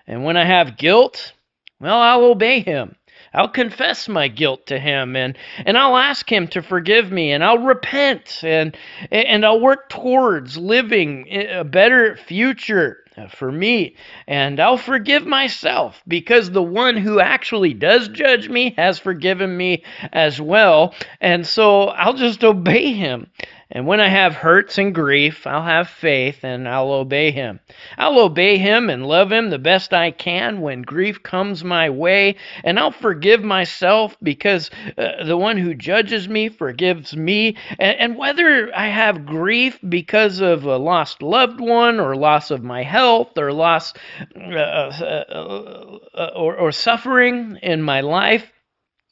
And 0.07 0.23
when 0.23 0.37
I 0.37 0.45
have 0.45 0.77
guilt, 0.77 1.33
well, 1.79 1.99
I'll 1.99 2.23
obey 2.23 2.61
him. 2.61 2.95
I'll 3.37 3.47
confess 3.47 4.09
my 4.09 4.29
guilt 4.29 4.65
to 4.67 4.79
him 4.79 5.15
and, 5.15 5.37
and 5.63 5.77
I'll 5.77 5.95
ask 5.95 6.27
him 6.31 6.47
to 6.49 6.63
forgive 6.63 7.11
me 7.11 7.31
and 7.31 7.43
I'll 7.43 7.59
repent 7.59 8.41
and, 8.43 8.75
and 9.11 9.45
I'll 9.45 9.61
work 9.61 9.89
towards 9.89 10.57
living 10.57 11.27
a 11.29 11.63
better 11.63 12.17
future 12.17 12.97
uh, 13.15 13.27
for 13.27 13.51
me 13.51 13.95
and 14.27 14.59
I'll 14.59 14.77
forgive 14.77 15.27
myself 15.27 16.01
because 16.07 16.49
the 16.49 16.63
one 16.63 16.97
who 16.97 17.19
actually 17.19 17.75
does 17.75 18.07
judge 18.07 18.49
me 18.49 18.73
has 18.75 18.97
forgiven 18.97 19.55
me 19.55 19.83
as 20.11 20.41
well. 20.41 20.95
And 21.21 21.45
so 21.45 21.89
I'll 21.89 22.13
just 22.13 22.43
obey 22.43 22.93
him. 22.93 23.29
And 23.69 23.85
when 23.85 23.99
I 23.99 24.07
have 24.07 24.33
hurts 24.33 24.77
and 24.77 24.95
grief, 24.95 25.45
I'll 25.45 25.63
have 25.63 25.89
faith 25.89 26.43
and 26.43 26.69
I'll 26.69 26.91
obey 26.91 27.31
him. 27.31 27.59
I'll 27.97 28.19
obey 28.19 28.57
him 28.57 28.89
and 28.89 29.05
love 29.05 29.29
him 29.29 29.49
the 29.49 29.59
best 29.59 29.93
I 29.93 30.11
can 30.11 30.61
when 30.61 30.83
grief 30.83 31.21
comes 31.21 31.65
my 31.65 31.89
way, 31.89 32.37
and 32.63 32.79
I'll 32.79 32.91
forgive 32.91 33.43
myself 33.43 34.15
because 34.23 34.71
uh, 34.97 35.25
the 35.25 35.35
one 35.35 35.57
who 35.57 35.73
judges 35.73 36.29
me 36.29 36.47
forgives 36.47 37.15
me. 37.15 37.57
And, 37.77 37.99
and 37.99 38.17
whether 38.17 38.73
I 38.73 38.87
have 38.87 39.25
grief 39.25 39.79
because 39.87 40.39
of 40.39 40.63
a 40.63 40.77
lost 40.77 41.21
loved 41.21 41.59
one, 41.59 41.99
or 41.99 42.15
loss 42.15 42.51
of 42.51 42.63
my 42.63 42.83
health, 42.83 43.37
or 43.37 43.51
loss 43.51 43.93
uh, 44.35 44.55
uh, 44.55 45.97
uh 46.13 46.31
or, 46.35 46.55
or 46.55 46.71
suffering 46.71 47.59
in 47.61 47.81
my 47.81 47.99
life, 48.01 48.49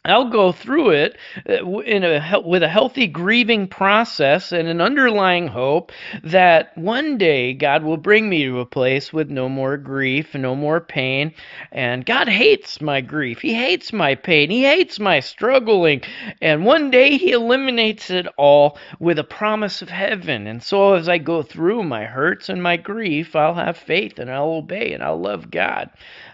I'll 0.06 0.30
go 0.30 0.52
through 0.52 0.92
it 0.92 1.18
uh, 1.50 1.80
in 1.80 2.04
a 2.04 2.42
with 2.42 2.64
a 2.64 2.68
healthy 2.70 3.08
grieving 3.08 3.68
process 3.68 4.52
and 4.52 4.68
an 4.68 4.82
underlying 4.82 5.48
hope 5.48 5.92
that 6.24 6.78
one 6.78 7.18
day 7.18 7.54
God 7.54 7.84
will 7.84 7.98
bring 7.98 8.30
me 8.30 8.46
to 8.46 8.60
a 8.60 8.66
place 8.66 9.12
with 9.12 9.30
no 9.30 9.50
more 9.50 9.78
grief, 9.78 10.36
no 10.36 10.56
more 10.56 10.80
pain. 10.80 11.34
And 11.72 12.06
God 12.06 12.28
hates 12.28 12.82
my 12.82 13.02
grief. 13.02 13.40
He 13.40 13.54
hates 13.54 13.92
my 13.92 14.16
pain. 14.16 14.50
He 14.50 14.64
hates 14.64 15.00
my 15.00 15.20
struggling. 15.20 16.02
And 16.42 16.66
one 16.66 16.92
day 16.92 17.18
he 17.18 17.32
eliminates 17.32 18.10
it 18.10 18.28
all 18.38 18.78
with 19.00 19.20
a 19.20 19.24
promise 19.24 19.82
of 19.82 19.90
heaven. 19.90 20.48
And 20.48 20.62
so 20.62 20.94
as 20.94 21.10
I 21.10 21.18
go 21.18 21.42
through 21.42 21.84
my 21.84 22.06
hurts 22.06 22.50
and 22.50 22.62
my 22.62 22.78
grief, 22.78 23.36
I'll 23.36 23.56
have 23.56 23.78
faith 23.78 24.20
and 24.20 24.32
I'll 24.32 24.52
obey 24.52 24.94
and 24.94 25.04
I'll 25.04 25.20
love 25.20 25.50
God. 25.50 25.90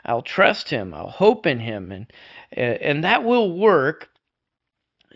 I'll 0.06 0.22
trust 0.22 0.70
him. 0.70 0.94
I'll 0.94 1.10
hope 1.10 1.46
in 1.46 1.60
him 1.60 1.92
and 1.92 2.08
and 2.52 3.04
that 3.04 3.24
will 3.24 3.58
work 3.58 4.10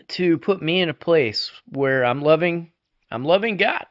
to 0.08 0.38
put 0.38 0.62
me 0.62 0.80
in 0.80 0.88
a 0.88 0.94
place 0.94 1.50
where 1.68 2.04
I'm 2.04 2.22
loving 2.22 2.72
I'm 3.10 3.24
loving 3.24 3.56
God. 3.56 3.86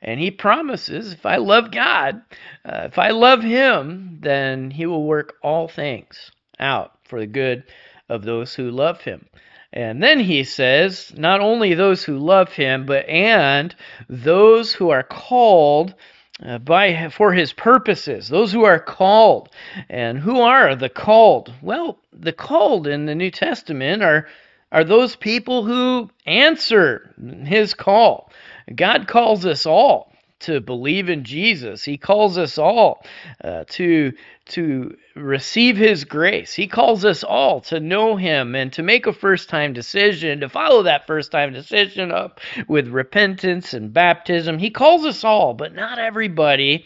And 0.00 0.20
he 0.20 0.30
promises 0.30 1.12
if 1.12 1.24
I 1.24 1.36
love 1.36 1.70
God, 1.70 2.22
uh, 2.64 2.82
if 2.84 2.98
I 2.98 3.10
love 3.10 3.42
him, 3.42 4.18
then 4.20 4.70
he 4.70 4.86
will 4.86 5.04
work 5.06 5.34
all 5.42 5.68
things 5.68 6.30
out 6.58 6.98
for 7.04 7.20
the 7.20 7.26
good 7.26 7.64
of 8.08 8.22
those 8.22 8.54
who 8.54 8.70
love 8.70 9.00
him. 9.00 9.26
And 9.72 10.02
then 10.02 10.20
he 10.20 10.44
says, 10.44 11.12
not 11.16 11.40
only 11.40 11.74
those 11.74 12.04
who 12.04 12.18
love 12.18 12.52
him, 12.52 12.86
but 12.86 13.08
and 13.08 13.74
those 14.08 14.72
who 14.72 14.90
are 14.90 15.02
called 15.02 15.94
uh, 16.42 16.58
by 16.58 17.08
for 17.10 17.32
his 17.32 17.52
purposes 17.52 18.28
those 18.28 18.52
who 18.52 18.64
are 18.64 18.80
called. 18.80 19.48
And 19.88 20.18
who 20.18 20.40
are 20.40 20.74
the 20.74 20.88
called? 20.88 21.52
Well 21.62 21.98
the 22.12 22.32
called 22.32 22.86
in 22.86 23.06
the 23.06 23.14
new 23.14 23.30
testament 23.30 24.02
are 24.02 24.28
are 24.72 24.84
those 24.84 25.14
people 25.14 25.64
who 25.64 26.10
answer 26.26 27.14
his 27.44 27.74
call. 27.74 28.30
God 28.74 29.06
calls 29.06 29.46
us 29.46 29.66
all 29.66 30.13
to 30.44 30.60
believe 30.60 31.08
in 31.08 31.24
Jesus. 31.24 31.84
He 31.84 31.96
calls 31.96 32.38
us 32.38 32.58
all 32.58 33.04
uh, 33.42 33.64
to 33.70 34.12
to 34.46 34.96
receive 35.16 35.76
his 35.76 36.04
grace. 36.04 36.52
He 36.52 36.66
calls 36.66 37.04
us 37.04 37.24
all 37.24 37.62
to 37.62 37.80
know 37.80 38.16
him 38.16 38.54
and 38.54 38.70
to 38.74 38.82
make 38.82 39.06
a 39.06 39.12
first-time 39.12 39.72
decision, 39.72 40.40
to 40.40 40.50
follow 40.50 40.82
that 40.82 41.06
first-time 41.06 41.54
decision 41.54 42.12
up 42.12 42.40
with 42.68 42.88
repentance 42.88 43.72
and 43.72 43.92
baptism. 43.92 44.58
He 44.58 44.70
calls 44.70 45.06
us 45.06 45.24
all, 45.24 45.54
but 45.54 45.74
not 45.74 45.98
everybody 45.98 46.84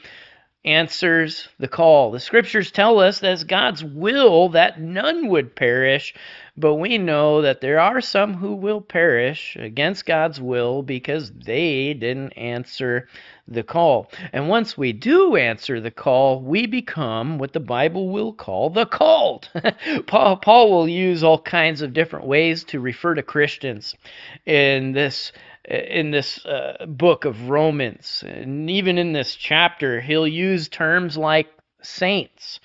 answers 0.64 1.48
the 1.58 1.68
call. 1.68 2.10
The 2.10 2.20
scriptures 2.20 2.70
tell 2.70 2.98
us 2.98 3.20
that 3.20 3.32
it's 3.32 3.44
God's 3.44 3.84
will 3.84 4.48
that 4.50 4.80
none 4.80 5.28
would 5.28 5.54
perish, 5.54 6.14
but 6.56 6.74
we 6.74 6.98
know 6.98 7.42
that 7.42 7.60
there 7.60 7.78
are 7.78 8.00
some 8.00 8.34
who 8.34 8.54
will 8.54 8.80
perish 8.80 9.56
against 9.56 10.04
God's 10.04 10.40
will 10.40 10.82
because 10.82 11.30
they 11.30 11.94
didn't 11.94 12.32
answer 12.32 13.08
the 13.46 13.62
call. 13.62 14.10
And 14.32 14.48
once 14.48 14.76
we 14.76 14.92
do 14.92 15.36
answer 15.36 15.80
the 15.80 15.90
call, 15.90 16.40
we 16.42 16.66
become 16.66 17.38
what 17.38 17.52
the 17.52 17.60
Bible 17.60 18.08
will 18.08 18.32
call 18.32 18.68
the 18.70 18.84
called. 18.84 19.48
Paul, 20.06 20.36
Paul 20.36 20.70
will 20.70 20.88
use 20.88 21.22
all 21.22 21.40
kinds 21.40 21.82
of 21.82 21.92
different 21.92 22.26
ways 22.26 22.64
to 22.64 22.80
refer 22.80 23.14
to 23.14 23.22
Christians 23.22 23.94
in 24.44 24.92
this 24.92 25.32
in 25.68 26.10
this 26.10 26.44
uh, 26.46 26.86
book 26.86 27.24
of 27.24 27.50
Romans. 27.50 28.24
And 28.26 28.70
even 28.70 28.96
in 28.98 29.12
this 29.12 29.36
chapter, 29.36 30.00
he'll 30.00 30.26
use 30.26 30.68
terms 30.68 31.16
like 31.16 31.48
saints. 31.82 32.60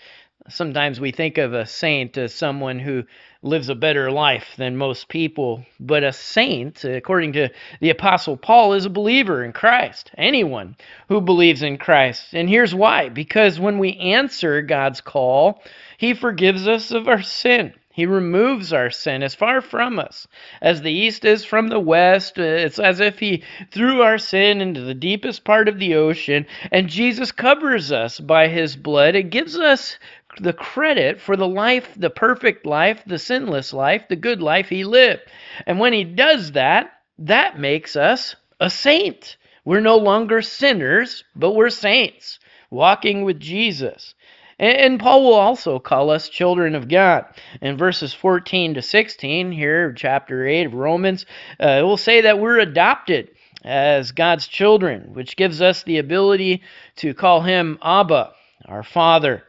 Sometimes 0.50 1.00
we 1.00 1.12
think 1.12 1.38
of 1.38 1.54
a 1.54 1.66
saint 1.66 2.18
as 2.18 2.34
someone 2.34 2.80
who 2.80 3.04
lives 3.42 3.70
a 3.70 3.76
better 3.76 4.10
life 4.10 4.56
than 4.58 4.78
most 4.78 5.10
people, 5.10 5.66
but 5.80 6.04
a 6.04 6.14
saint, 6.14 6.84
according 6.86 7.34
to 7.34 7.50
the 7.82 7.90
Apostle 7.90 8.38
Paul, 8.38 8.74
is 8.74 8.86
a 8.86 8.90
believer 8.90 9.44
in 9.44 9.52
Christ. 9.52 10.12
Anyone 10.18 10.76
who 11.10 11.22
believes 11.22 11.62
in 11.62 11.78
Christ. 11.78 12.34
And 12.34 12.50
here's 12.50 12.74
why 12.74 13.10
because 13.10 13.60
when 13.60 13.80
we 13.80 13.96
answer 13.98 14.62
God's 14.62 15.02
call, 15.02 15.62
He 15.98 16.14
forgives 16.14 16.68
us 16.68 16.92
of 16.92 17.08
our 17.08 17.22
sin. 17.22 17.74
He 17.96 18.08
removes 18.08 18.74
our 18.74 18.90
sin 18.90 19.22
as 19.22 19.36
far 19.36 19.62
from 19.62 20.00
us 20.00 20.28
as 20.64 20.82
the 20.82 20.92
east 20.92 21.26
is 21.26 21.46
from 21.46 21.68
the 21.68 21.80
west. 21.80 22.40
It's 22.40 22.80
as 22.80 23.00
if 23.00 23.20
He 23.20 23.44
threw 23.70 24.02
our 24.02 24.18
sin 24.18 24.62
into 24.62 24.82
the 24.82 24.96
deepest 24.96 25.44
part 25.44 25.68
of 25.70 25.78
the 25.78 25.94
ocean, 25.94 26.48
and 26.72 26.90
Jesus 26.90 27.32
covers 27.32 27.92
us 27.92 28.20
by 28.20 28.48
His 28.48 28.76
blood. 28.76 29.14
It 29.14 29.30
gives 29.30 29.60
us 29.60 30.00
the 30.40 30.54
credit 30.54 31.22
for 31.22 31.38
the 31.38 31.48
life, 31.48 31.94
the 31.96 32.10
perfect 32.10 32.66
life, 32.66 33.04
the 33.06 33.20
sinless 33.20 33.74
life, 33.74 34.08
the 34.10 34.16
good 34.16 34.42
life 34.42 34.70
He 34.70 34.84
lived. 34.84 35.22
And 35.68 35.80
when 35.80 35.94
He 35.94 36.04
does 36.04 36.54
that, 36.54 36.94
that 37.20 37.60
makes 37.60 37.96
us 37.96 38.36
a 38.60 38.72
saint. 38.72 39.38
We're 39.66 39.82
no 39.82 39.98
longer 39.98 40.42
sinners, 40.42 41.24
but 41.36 41.52
we're 41.52 41.70
saints, 41.70 42.40
walking 42.72 43.24
with 43.24 43.40
Jesus. 43.40 44.16
And 44.60 45.00
Paul 45.00 45.24
will 45.24 45.34
also 45.34 45.80
call 45.80 46.10
us 46.10 46.30
children 46.30 46.76
of 46.76 46.88
God. 46.88 47.26
In 47.62 47.78
verses 47.78 48.14
14 48.14 48.76
to 48.76 48.82
16, 48.82 49.52
here, 49.52 49.94
chapter 49.94 50.46
8 50.46 50.68
of 50.68 50.74
Romans, 50.74 51.26
uh, 51.60 51.80
it 51.80 51.82
will 51.84 51.98
say 51.98 52.22
that 52.22 52.40
we're 52.40 52.60
adopted 52.60 53.30
as 53.64 54.12
God's 54.12 54.48
children, 54.48 55.14
which 55.14 55.36
gives 55.36 55.62
us 55.62 55.84
the 55.84 55.98
ability 55.98 56.64
to 56.98 57.14
call 57.14 57.42
him 57.42 57.80
Abba, 57.82 58.34
our 58.66 58.84
Father. 58.84 59.44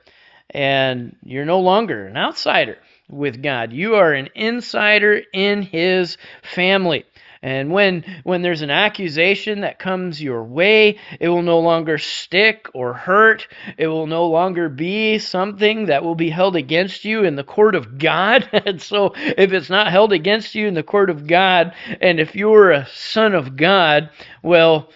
And 0.51 1.17
you're 1.23 1.45
no 1.45 1.61
longer 1.61 2.07
an 2.07 2.17
outsider 2.17 2.79
with 3.09 3.43
God. 3.43 3.73
You 3.73 3.97
are 3.97 4.13
an 4.13 4.29
insider 4.35 5.21
in 5.33 5.63
his 5.63 6.17
family. 6.43 7.05
And 7.45 7.71
when 7.71 8.07
when 8.23 8.41
there's 8.41 8.63
an 8.63 8.71
accusation 8.71 9.61
that 9.61 9.79
comes 9.79 10.21
your 10.21 10.43
way, 10.43 10.99
it 11.21 11.29
will 11.29 11.43
no 11.43 11.61
longer 11.61 11.99
stick 11.99 12.69
or 12.73 12.95
hurt. 12.95 13.49
It 13.77 13.87
will 13.87 14.07
no 14.07 14.29
longer 14.29 14.71
be 14.71 15.19
something 15.19 15.87
that 15.87 16.03
will 16.03 16.15
be 16.15 16.31
held 16.31 16.57
against 16.57 17.05
you 17.05 17.23
in 17.25 17.37
the 17.37 17.45
court 17.45 17.75
of 17.75 17.99
God. 17.99 18.49
and 18.65 18.81
so 18.81 19.13
if 19.15 19.53
it's 19.53 19.69
not 19.69 19.93
held 19.93 20.15
against 20.15 20.55
you 20.55 20.67
in 20.67 20.73
the 20.73 20.83
court 20.83 21.11
of 21.11 21.27
God, 21.27 21.75
and 22.01 22.19
if 22.19 22.35
you're 22.35 22.71
a 22.71 22.89
son 22.95 23.35
of 23.35 23.57
God, 23.57 24.09
well, 24.43 24.89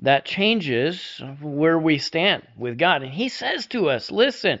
that 0.00 0.24
changes 0.24 1.22
where 1.40 1.78
we 1.78 1.98
stand 1.98 2.42
with 2.58 2.78
God. 2.78 3.04
And 3.04 3.12
he 3.12 3.28
says 3.28 3.68
to 3.68 3.90
us, 3.90 4.10
listen, 4.10 4.58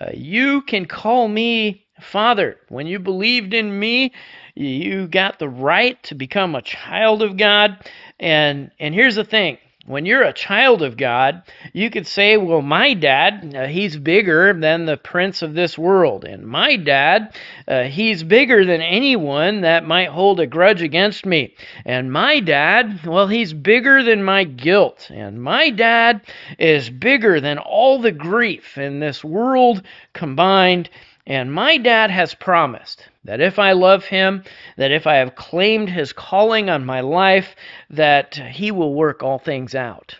uh, 0.00 0.12
you 0.14 0.62
can 0.62 0.86
call 0.86 1.28
me 1.28 1.84
Father. 2.00 2.56
When 2.68 2.86
you 2.86 2.98
believed 2.98 3.54
in 3.54 3.78
me, 3.78 4.12
you 4.60 5.08
got 5.08 5.38
the 5.38 5.48
right 5.48 6.00
to 6.04 6.14
become 6.14 6.54
a 6.54 6.62
child 6.62 7.22
of 7.22 7.36
God. 7.36 7.78
And 8.18 8.70
and 8.78 8.94
here's 8.94 9.16
the 9.16 9.24
thing. 9.24 9.58
When 9.86 10.04
you're 10.04 10.22
a 10.22 10.32
child 10.34 10.82
of 10.82 10.98
God, 10.98 11.42
you 11.72 11.88
could 11.88 12.06
say, 12.06 12.36
Well, 12.36 12.60
my 12.60 12.92
dad, 12.92 13.54
uh, 13.56 13.66
he's 13.66 13.96
bigger 13.96 14.52
than 14.52 14.84
the 14.84 14.98
prince 14.98 15.40
of 15.40 15.54
this 15.54 15.78
world. 15.78 16.24
And 16.24 16.46
my 16.46 16.76
dad, 16.76 17.34
uh, 17.66 17.84
he's 17.84 18.22
bigger 18.22 18.64
than 18.66 18.82
anyone 18.82 19.62
that 19.62 19.86
might 19.86 20.10
hold 20.10 20.38
a 20.38 20.46
grudge 20.46 20.82
against 20.82 21.24
me. 21.24 21.54
And 21.86 22.12
my 22.12 22.40
dad, 22.40 23.06
well, 23.06 23.26
he's 23.26 23.54
bigger 23.54 24.02
than 24.02 24.22
my 24.22 24.44
guilt. 24.44 25.10
And 25.10 25.42
my 25.42 25.70
dad 25.70 26.20
is 26.58 26.90
bigger 26.90 27.40
than 27.40 27.56
all 27.58 27.98
the 27.98 28.12
grief 28.12 28.76
in 28.76 29.00
this 29.00 29.24
world 29.24 29.82
combined. 30.12 30.90
And 31.26 31.52
my 31.52 31.76
dad 31.76 32.10
has 32.10 32.34
promised 32.34 33.06
that 33.24 33.40
if 33.40 33.58
I 33.58 33.72
love 33.72 34.04
him, 34.04 34.42
that 34.76 34.90
if 34.90 35.06
I 35.06 35.16
have 35.16 35.34
claimed 35.34 35.88
his 35.90 36.12
calling 36.12 36.70
on 36.70 36.84
my 36.84 37.00
life, 37.00 37.54
that 37.90 38.34
he 38.34 38.70
will 38.70 38.94
work 38.94 39.22
all 39.22 39.38
things 39.38 39.74
out 39.74 40.16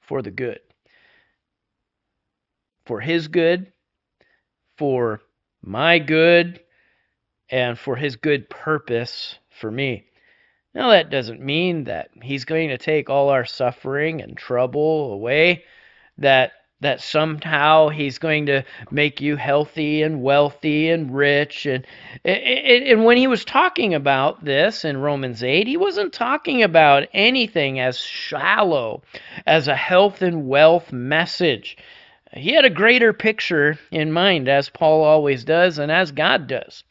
for 0.00 0.22
the 0.22 0.30
good. 0.30 0.60
For 2.86 3.00
his 3.00 3.28
good, 3.28 3.72
for 4.78 5.20
my 5.62 5.98
good, 5.98 6.60
and 7.50 7.78
for 7.78 7.96
his 7.96 8.16
good 8.16 8.48
purpose 8.48 9.38
for 9.50 9.70
me. 9.70 10.06
Now, 10.74 10.90
that 10.90 11.10
doesn't 11.10 11.40
mean 11.40 11.84
that 11.84 12.10
he's 12.22 12.44
going 12.44 12.68
to 12.70 12.78
take 12.78 13.10
all 13.10 13.28
our 13.28 13.44
suffering 13.44 14.22
and 14.22 14.36
trouble 14.36 15.12
away, 15.12 15.64
that 16.18 16.52
that 16.80 17.00
somehow 17.00 17.88
he's 17.88 18.18
going 18.18 18.46
to 18.46 18.62
make 18.90 19.20
you 19.20 19.36
healthy 19.36 20.02
and 20.02 20.22
wealthy 20.22 20.90
and 20.90 21.14
rich. 21.14 21.66
And 21.66 21.84
and 22.24 23.04
when 23.04 23.16
he 23.16 23.26
was 23.26 23.44
talking 23.44 23.94
about 23.94 24.44
this 24.44 24.84
in 24.84 24.96
Romans 24.98 25.42
8 25.42 25.66
he 25.66 25.76
wasn't 25.76 26.12
talking 26.12 26.62
about 26.62 27.08
anything 27.12 27.80
as 27.80 27.98
shallow 27.98 29.02
as 29.46 29.66
a 29.66 29.74
health 29.74 30.22
and 30.22 30.48
wealth 30.48 30.92
message. 30.92 31.76
He 32.32 32.52
had 32.52 32.64
a 32.64 32.70
greater 32.70 33.12
picture 33.12 33.78
in 33.90 34.12
mind 34.12 34.48
as 34.48 34.68
Paul 34.68 35.02
always 35.02 35.44
does 35.44 35.78
and 35.78 35.90
as 35.90 36.12
God 36.12 36.46
does. 36.46 36.84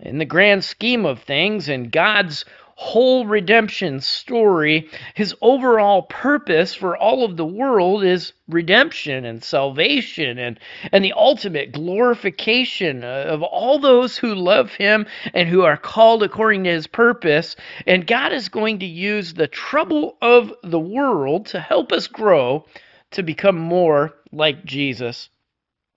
In 0.00 0.18
the 0.18 0.24
grand 0.24 0.64
scheme 0.64 1.06
of 1.06 1.22
things 1.22 1.68
in 1.68 1.88
God's 1.88 2.44
whole 2.74 3.26
redemption 3.26 4.00
story, 4.00 4.88
his 5.14 5.34
overall 5.40 6.02
purpose 6.02 6.74
for 6.74 6.96
all 6.96 7.24
of 7.24 7.36
the 7.36 7.46
world 7.46 8.04
is 8.04 8.32
redemption 8.48 9.24
and 9.24 9.42
salvation 9.44 10.38
and, 10.38 10.58
and 10.90 11.04
the 11.04 11.12
ultimate 11.12 11.72
glorification 11.72 13.04
of 13.04 13.42
all 13.42 13.78
those 13.78 14.16
who 14.16 14.34
love 14.34 14.72
him 14.72 15.06
and 15.34 15.48
who 15.48 15.62
are 15.62 15.76
called 15.76 16.22
according 16.22 16.64
to 16.64 16.70
his 16.70 16.86
purpose. 16.86 17.56
And 17.86 18.06
God 18.06 18.32
is 18.32 18.48
going 18.48 18.80
to 18.80 18.86
use 18.86 19.34
the 19.34 19.48
trouble 19.48 20.16
of 20.22 20.52
the 20.62 20.80
world 20.80 21.46
to 21.46 21.60
help 21.60 21.92
us 21.92 22.06
grow 22.06 22.64
to 23.12 23.22
become 23.22 23.58
more 23.58 24.14
like 24.32 24.64
Jesus, 24.64 25.28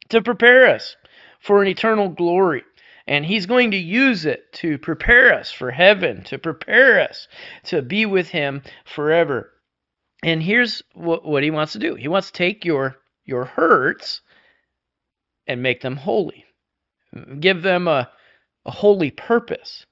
to 0.09 0.21
prepare 0.21 0.67
us 0.67 0.95
for 1.39 1.61
an 1.61 1.67
eternal 1.67 2.09
glory. 2.09 2.63
And 3.07 3.25
He's 3.25 3.45
going 3.45 3.71
to 3.71 3.77
use 3.77 4.25
it 4.25 4.51
to 4.53 4.77
prepare 4.77 5.33
us 5.33 5.51
for 5.51 5.71
heaven, 5.71 6.23
to 6.25 6.37
prepare 6.37 6.99
us 7.01 7.27
to 7.65 7.81
be 7.81 8.05
with 8.05 8.29
Him 8.29 8.63
forever. 8.85 9.51
And 10.23 10.41
here's 10.41 10.81
what, 10.93 11.25
what 11.25 11.43
He 11.43 11.51
wants 11.51 11.73
to 11.73 11.79
do 11.79 11.95
He 11.95 12.07
wants 12.07 12.27
to 12.27 12.33
take 12.33 12.65
your, 12.65 12.97
your 13.25 13.45
hurts 13.45 14.21
and 15.47 15.61
make 15.61 15.81
them 15.81 15.95
holy, 15.95 16.45
give 17.39 17.61
them 17.61 17.87
a, 17.87 18.09
a 18.65 18.71
holy 18.71 19.11
purpose. 19.11 19.85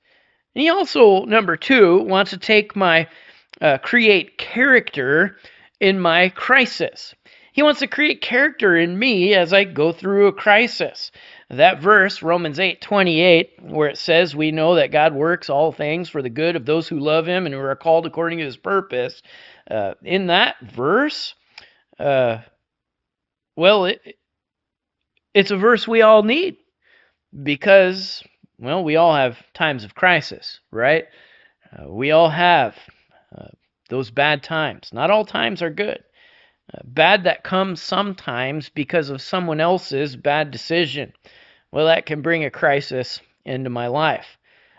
And 0.56 0.64
He 0.64 0.70
also, 0.70 1.26
number 1.26 1.56
two, 1.56 2.00
wants 2.00 2.32
to 2.32 2.38
take 2.38 2.76
my 2.76 3.08
uh, 3.62 3.78
create 3.78 4.38
character 4.38 5.38
in 5.80 6.00
my 6.00 6.30
crisis. 6.30 7.14
He 7.52 7.62
wants 7.62 7.82
to 7.82 7.88
create 7.88 8.22
character 8.22 8.76
in 8.76 8.98
me 8.98 9.36
as 9.36 9.54
I 9.54 9.64
go 9.64 9.92
through 9.92 10.28
a 10.28 10.34
crisis. 10.34 11.12
That 11.58 11.82
verse, 11.82 12.22
Romans 12.22 12.60
8 12.60 12.82
28, 12.82 13.54
where 13.62 13.90
it 13.90 13.98
says, 13.98 14.36
We 14.36 14.52
know 14.52 14.76
that 14.76 14.92
God 14.92 15.14
works 15.14 15.50
all 15.50 15.72
things 15.72 16.10
for 16.10 16.22
the 16.22 16.30
good 16.30 16.56
of 16.56 16.66
those 16.66 16.88
who 16.88 17.00
love 17.00 17.28
Him 17.28 17.46
and 17.46 17.54
who 17.54 17.62
are 17.62 17.76
called 17.76 18.06
according 18.06 18.40
to 18.40 18.46
His 18.46 18.58
purpose. 18.58 19.22
Uh, 19.70 19.94
in 20.04 20.28
that 20.28 20.56
verse, 20.62 21.34
uh, 22.00 22.40
well, 23.56 23.86
it, 23.86 24.02
it's 25.34 25.52
a 25.52 25.58
verse 25.58 25.88
we 25.88 26.02
all 26.02 26.24
need 26.24 26.58
because, 27.44 28.24
well, 28.58 28.84
we 28.84 28.96
all 28.96 29.16
have 29.16 29.38
times 29.54 29.84
of 29.84 29.96
crisis, 29.96 30.60
right? 30.72 31.06
Uh, 31.72 31.90
we 31.90 32.12
all 32.12 32.30
have 32.30 32.76
uh, 33.38 33.48
those 33.90 34.12
bad 34.12 34.44
times. 34.44 34.90
Not 34.94 35.12
all 35.12 35.26
times 35.26 35.62
are 35.62 35.70
good. 35.70 36.04
Uh, 36.74 36.80
bad 36.86 37.26
that 37.26 37.44
comes 37.44 37.82
sometimes 37.82 38.70
because 38.70 39.10
of 39.10 39.22
someone 39.22 39.60
else's 39.60 40.16
bad 40.16 40.50
decision 40.50 41.14
well, 41.74 41.88
that 41.88 42.06
can 42.06 42.22
bring 42.22 42.46
a 42.46 42.52
crisis 42.52 43.20
into 43.46 43.72
my 43.72 43.88
life. 43.88 44.38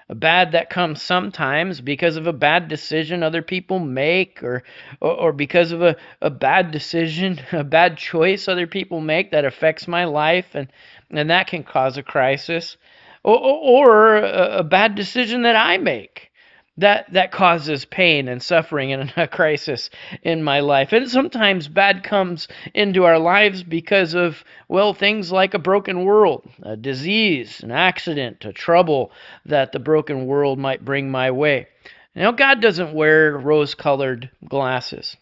A 0.08 0.14
bad 0.14 0.52
that 0.52 0.70
comes 0.70 1.02
sometimes 1.02 1.80
because 1.80 2.16
of 2.16 2.28
a 2.28 2.32
bad 2.32 2.68
decision 2.68 3.24
other 3.24 3.42
people 3.42 3.80
make 3.80 4.44
or 4.44 4.62
or, 5.00 5.32
because 5.32 5.72
of 5.72 5.82
a, 5.82 5.96
a 6.20 6.30
bad 6.30 6.70
decision, 6.70 7.40
a 7.52 7.64
bad 7.64 7.96
choice 7.96 8.46
other 8.46 8.68
people 8.68 9.00
make 9.00 9.32
that 9.32 9.44
affects 9.44 9.88
my 9.88 10.04
life 10.04 10.54
and, 10.54 10.68
and 11.10 11.30
that 11.30 11.48
can 11.48 11.64
cause 11.64 11.96
a 11.96 12.02
crisis. 12.02 12.76
Or, 13.24 13.38
or, 13.38 13.58
or 13.64 14.16
a, 14.18 14.58
a 14.58 14.62
bad 14.62 14.94
decision 14.94 15.42
that 15.42 15.56
I 15.56 15.78
make 15.78 16.30
that 16.78 17.12
that 17.12 17.30
causes 17.30 17.84
pain 17.84 18.28
and 18.28 18.42
suffering 18.42 18.92
and 18.92 19.12
a 19.16 19.28
crisis 19.28 19.90
in 20.22 20.42
my 20.42 20.60
life. 20.60 20.92
And 20.92 21.08
sometimes 21.08 21.68
bad 21.68 22.02
comes 22.02 22.48
into 22.74 23.04
our 23.04 23.18
lives 23.18 23.62
because 23.62 24.14
of 24.14 24.44
well 24.68 24.94
things 24.94 25.30
like 25.30 25.54
a 25.54 25.58
broken 25.58 26.04
world 26.04 26.48
a 26.62 26.76
disease 26.76 27.60
an 27.62 27.70
accident 27.70 28.44
a 28.44 28.52
trouble 28.52 29.12
that 29.46 29.72
the 29.72 29.78
broken 29.78 30.26
world 30.26 30.58
might 30.58 30.84
bring 30.84 31.10
my 31.10 31.30
way. 31.30 31.68
Now 32.14 32.32
god 32.32 32.60
doesn't 32.60 32.92
wear 32.92 33.36
rose 33.38 33.74
colored 33.74 34.30
glasses. 34.48 35.16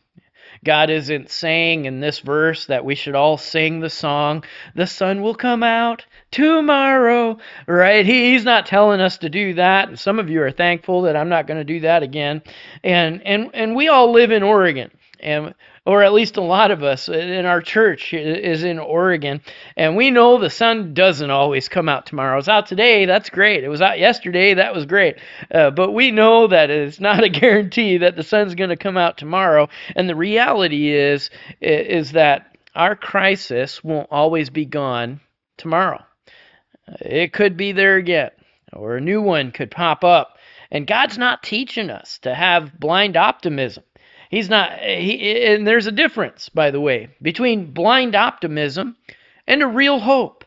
God 0.64 0.90
isn't 0.90 1.28
saying 1.30 1.86
in 1.86 1.98
this 2.00 2.20
verse 2.20 2.66
that 2.66 2.84
we 2.84 2.94
should 2.94 3.16
all 3.16 3.36
sing 3.36 3.80
the 3.80 3.90
song, 3.90 4.44
The 4.76 4.86
sun 4.86 5.20
will 5.20 5.34
come 5.34 5.64
out 5.64 6.06
tomorrow, 6.32 7.38
right? 7.68 8.04
He's 8.04 8.44
not 8.44 8.66
telling 8.66 9.00
us 9.00 9.18
to 9.18 9.30
do 9.30 9.54
that. 9.54 9.88
And 9.88 9.98
some 9.98 10.18
of 10.18 10.28
you 10.28 10.42
are 10.42 10.50
thankful 10.50 11.02
that 11.02 11.16
I'm 11.16 11.28
not 11.28 11.46
going 11.46 11.60
to 11.60 11.64
do 11.64 11.80
that 11.80 12.02
again. 12.02 12.42
And, 12.82 13.24
and, 13.24 13.50
and 13.54 13.76
we 13.76 13.88
all 13.88 14.10
live 14.10 14.32
in 14.32 14.42
Oregon. 14.42 14.90
And 15.20 15.54
or 15.84 16.02
at 16.02 16.12
least 16.12 16.36
a 16.36 16.42
lot 16.42 16.70
of 16.70 16.82
us 16.82 17.08
in 17.08 17.44
our 17.44 17.60
church 17.60 18.14
is 18.14 18.62
in 18.62 18.78
Oregon, 18.78 19.40
and 19.76 19.96
we 19.96 20.10
know 20.10 20.38
the 20.38 20.50
sun 20.50 20.94
doesn't 20.94 21.30
always 21.30 21.68
come 21.68 21.88
out 21.88 22.06
tomorrow. 22.06 22.38
It's 22.38 22.48
out 22.48 22.66
today, 22.66 23.04
that's 23.06 23.30
great. 23.30 23.64
It 23.64 23.68
was 23.68 23.80
out 23.80 23.98
yesterday, 23.98 24.54
that 24.54 24.74
was 24.74 24.86
great. 24.86 25.16
Uh, 25.52 25.70
but 25.70 25.90
we 25.90 26.12
know 26.12 26.46
that 26.46 26.70
it's 26.70 27.00
not 27.00 27.24
a 27.24 27.28
guarantee 27.40 27.98
that 27.98 28.14
the 28.14 28.22
sun's 28.22 28.54
going 28.54 28.70
to 28.70 28.76
come 28.76 28.96
out 28.96 29.18
tomorrow. 29.18 29.68
And 29.96 30.08
the 30.08 30.16
reality 30.16 30.92
is 30.92 31.30
is 31.60 32.12
that 32.12 32.56
our 32.74 32.94
crisis 32.94 33.82
won't 33.82 34.08
always 34.10 34.50
be 34.50 34.64
gone 34.64 35.20
tomorrow. 35.56 36.04
It 37.00 37.32
could 37.32 37.56
be 37.56 37.72
there 37.72 37.96
again, 37.96 38.30
or 38.72 38.96
a 38.96 39.00
new 39.00 39.22
one 39.22 39.52
could 39.52 39.70
pop 39.70 40.04
up. 40.04 40.38
And 40.70 40.86
God's 40.86 41.18
not 41.18 41.42
teaching 41.42 41.90
us 41.90 42.18
to 42.20 42.34
have 42.34 42.78
blind 42.78 43.16
optimism. 43.16 43.84
He's 44.30 44.48
not, 44.48 44.78
he, 44.78 45.44
and 45.44 45.66
there's 45.66 45.86
a 45.86 45.92
difference, 45.92 46.48
by 46.48 46.70
the 46.70 46.80
way, 46.80 47.10
between 47.20 47.72
blind 47.72 48.14
optimism 48.14 48.96
and 49.46 49.62
a 49.62 49.66
real 49.66 49.98
hope. 50.00 50.44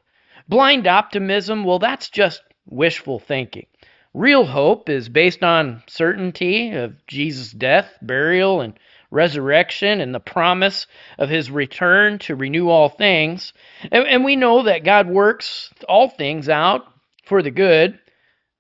Blind 0.50 0.88
optimism, 0.88 1.64
well, 1.64 1.80
that's 1.80 2.10
just 2.10 2.42
wishful 2.66 3.20
thinking. 3.20 3.68
Real 4.14 4.46
hope 4.46 4.90
is 4.90 5.10
based 5.10 5.44
on 5.44 5.84
certainty 5.88 6.72
of 6.72 7.06
Jesus' 7.06 7.52
death, 7.52 7.98
burial, 8.02 8.62
and 8.62 8.80
resurrection 9.16 10.02
and 10.02 10.14
the 10.14 10.20
promise 10.20 10.86
of 11.18 11.30
his 11.30 11.50
return 11.50 12.20
to 12.20 12.36
renew 12.36 12.70
all 12.70 12.90
things. 12.90 13.54
And, 13.92 14.06
and, 14.06 14.24
we 14.24 14.36
know 14.36 14.64
that 14.64 14.84
God 14.84 15.08
works 15.08 15.74
all 15.90 16.10
things 16.10 16.50
out 16.50 16.82
for 17.26 17.42
the 17.42 17.50
good, 17.50 17.98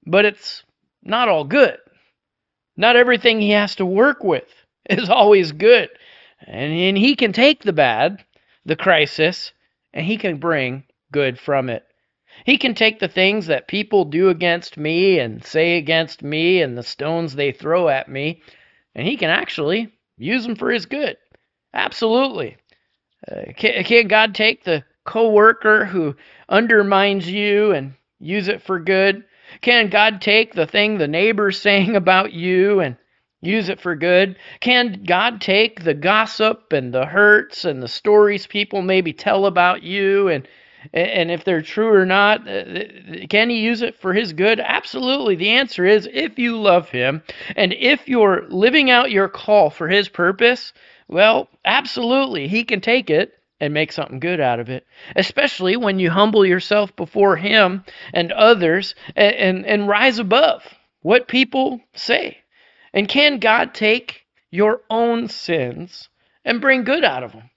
but 0.07 0.25
it's 0.25 0.63
not 1.03 1.29
all 1.29 1.43
good. 1.43 1.77
Not 2.77 2.95
everything 2.95 3.39
he 3.39 3.51
has 3.51 3.75
to 3.75 3.85
work 3.85 4.23
with 4.23 4.51
is 4.89 5.09
always 5.09 5.51
good. 5.51 5.89
And, 6.39 6.73
and 6.73 6.97
he 6.97 7.15
can 7.15 7.33
take 7.33 7.63
the 7.63 7.73
bad, 7.73 8.23
the 8.65 8.75
crisis, 8.75 9.51
and 9.93 10.05
he 10.05 10.17
can 10.17 10.37
bring 10.37 10.83
good 11.11 11.39
from 11.39 11.69
it. 11.69 11.85
He 12.45 12.57
can 12.57 12.75
take 12.75 12.99
the 12.99 13.07
things 13.07 13.47
that 13.47 13.67
people 13.67 14.05
do 14.05 14.29
against 14.29 14.77
me 14.77 15.19
and 15.19 15.43
say 15.43 15.77
against 15.77 16.21
me 16.21 16.61
and 16.61 16.77
the 16.77 16.83
stones 16.83 17.35
they 17.35 17.51
throw 17.51 17.87
at 17.87 18.09
me, 18.09 18.41
and 18.93 19.07
he 19.07 19.15
can 19.15 19.29
actually 19.29 19.94
use 20.17 20.45
them 20.45 20.55
for 20.55 20.71
his 20.71 20.85
good. 20.85 21.17
Absolutely. 21.73 22.57
Uh, 23.29 23.51
can, 23.55 23.83
can 23.83 24.07
God 24.07 24.35
take 24.35 24.63
the 24.63 24.83
coworker 25.03 25.85
who 25.85 26.15
undermines 26.49 27.29
you 27.29 27.71
and 27.71 27.93
use 28.19 28.47
it 28.47 28.61
for 28.61 28.79
good? 28.79 29.23
Can 29.61 29.89
God 29.89 30.21
take 30.21 30.53
the 30.53 30.67
thing 30.67 30.97
the 30.97 31.07
neighbor's 31.07 31.61
saying 31.61 31.95
about 31.95 32.33
you 32.33 32.79
and 32.79 32.97
use 33.41 33.69
it 33.69 33.79
for 33.79 33.95
good? 33.95 34.37
Can 34.59 35.03
God 35.05 35.41
take 35.41 35.83
the 35.83 35.93
gossip 35.93 36.73
and 36.73 36.93
the 36.93 37.05
hurts 37.05 37.65
and 37.65 37.81
the 37.81 37.87
stories 37.87 38.47
people 38.47 38.81
maybe 38.81 39.13
tell 39.13 39.45
about 39.45 39.83
you 39.83 40.29
and 40.29 40.47
and 40.93 41.31
if 41.31 41.43
they're 41.43 41.61
true 41.61 41.93
or 41.93 42.05
not, 42.05 42.47
uh, 42.47 42.83
can 43.29 43.49
he 43.49 43.59
use 43.59 43.81
it 43.81 43.95
for 43.99 44.13
his 44.13 44.33
good? 44.33 44.59
Absolutely. 44.59 45.35
The 45.35 45.51
answer 45.51 45.85
is 45.85 46.07
if 46.11 46.39
you 46.39 46.57
love 46.57 46.89
him 46.89 47.23
and 47.55 47.73
if 47.73 48.07
you're 48.07 48.45
living 48.49 48.89
out 48.89 49.11
your 49.11 49.29
call 49.29 49.69
for 49.69 49.87
his 49.87 50.09
purpose, 50.09 50.73
well, 51.07 51.49
absolutely. 51.63 52.47
He 52.47 52.63
can 52.63 52.81
take 52.81 53.09
it 53.09 53.33
and 53.59 53.73
make 53.73 53.91
something 53.91 54.19
good 54.19 54.39
out 54.39 54.59
of 54.59 54.69
it, 54.69 54.85
especially 55.15 55.77
when 55.77 55.99
you 55.99 56.09
humble 56.09 56.45
yourself 56.45 56.95
before 56.95 57.35
him 57.37 57.83
and 58.13 58.31
others 58.31 58.95
and, 59.15 59.35
and, 59.35 59.65
and 59.65 59.87
rise 59.87 60.19
above 60.19 60.63
what 61.01 61.27
people 61.27 61.79
say. 61.93 62.37
And 62.93 63.07
can 63.07 63.39
God 63.39 63.73
take 63.73 64.25
your 64.51 64.81
own 64.89 65.27
sins 65.27 66.09
and 66.43 66.61
bring 66.61 66.83
good 66.83 67.03
out 67.03 67.23
of 67.23 67.33
them? 67.33 67.49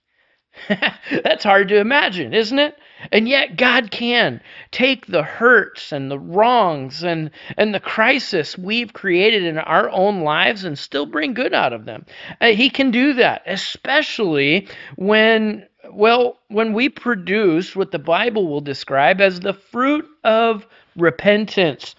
That's 1.24 1.44
hard 1.44 1.68
to 1.68 1.78
imagine, 1.78 2.34
isn't 2.34 2.58
it? 2.58 2.76
And 3.12 3.28
yet 3.28 3.56
God 3.56 3.90
can 3.90 4.40
take 4.70 5.06
the 5.06 5.22
hurts 5.22 5.92
and 5.92 6.10
the 6.10 6.18
wrongs 6.18 7.02
and, 7.02 7.30
and 7.56 7.74
the 7.74 7.80
crisis 7.80 8.58
we've 8.58 8.92
created 8.92 9.44
in 9.44 9.58
our 9.58 9.88
own 9.90 10.22
lives 10.22 10.64
and 10.64 10.78
still 10.78 11.06
bring 11.06 11.34
good 11.34 11.54
out 11.54 11.72
of 11.72 11.84
them. 11.84 12.06
Uh, 12.40 12.48
he 12.48 12.70
can 12.70 12.90
do 12.90 13.14
that, 13.14 13.42
especially 13.46 14.68
when 14.96 15.66
well, 15.90 16.38
when 16.48 16.74
we 16.74 16.88
produce 16.88 17.74
what 17.74 17.92
the 17.92 17.98
Bible 17.98 18.46
will 18.46 18.60
describe 18.60 19.20
as 19.20 19.40
the 19.40 19.54
fruit 19.54 20.06
of 20.22 20.66
repentance, 20.96 21.94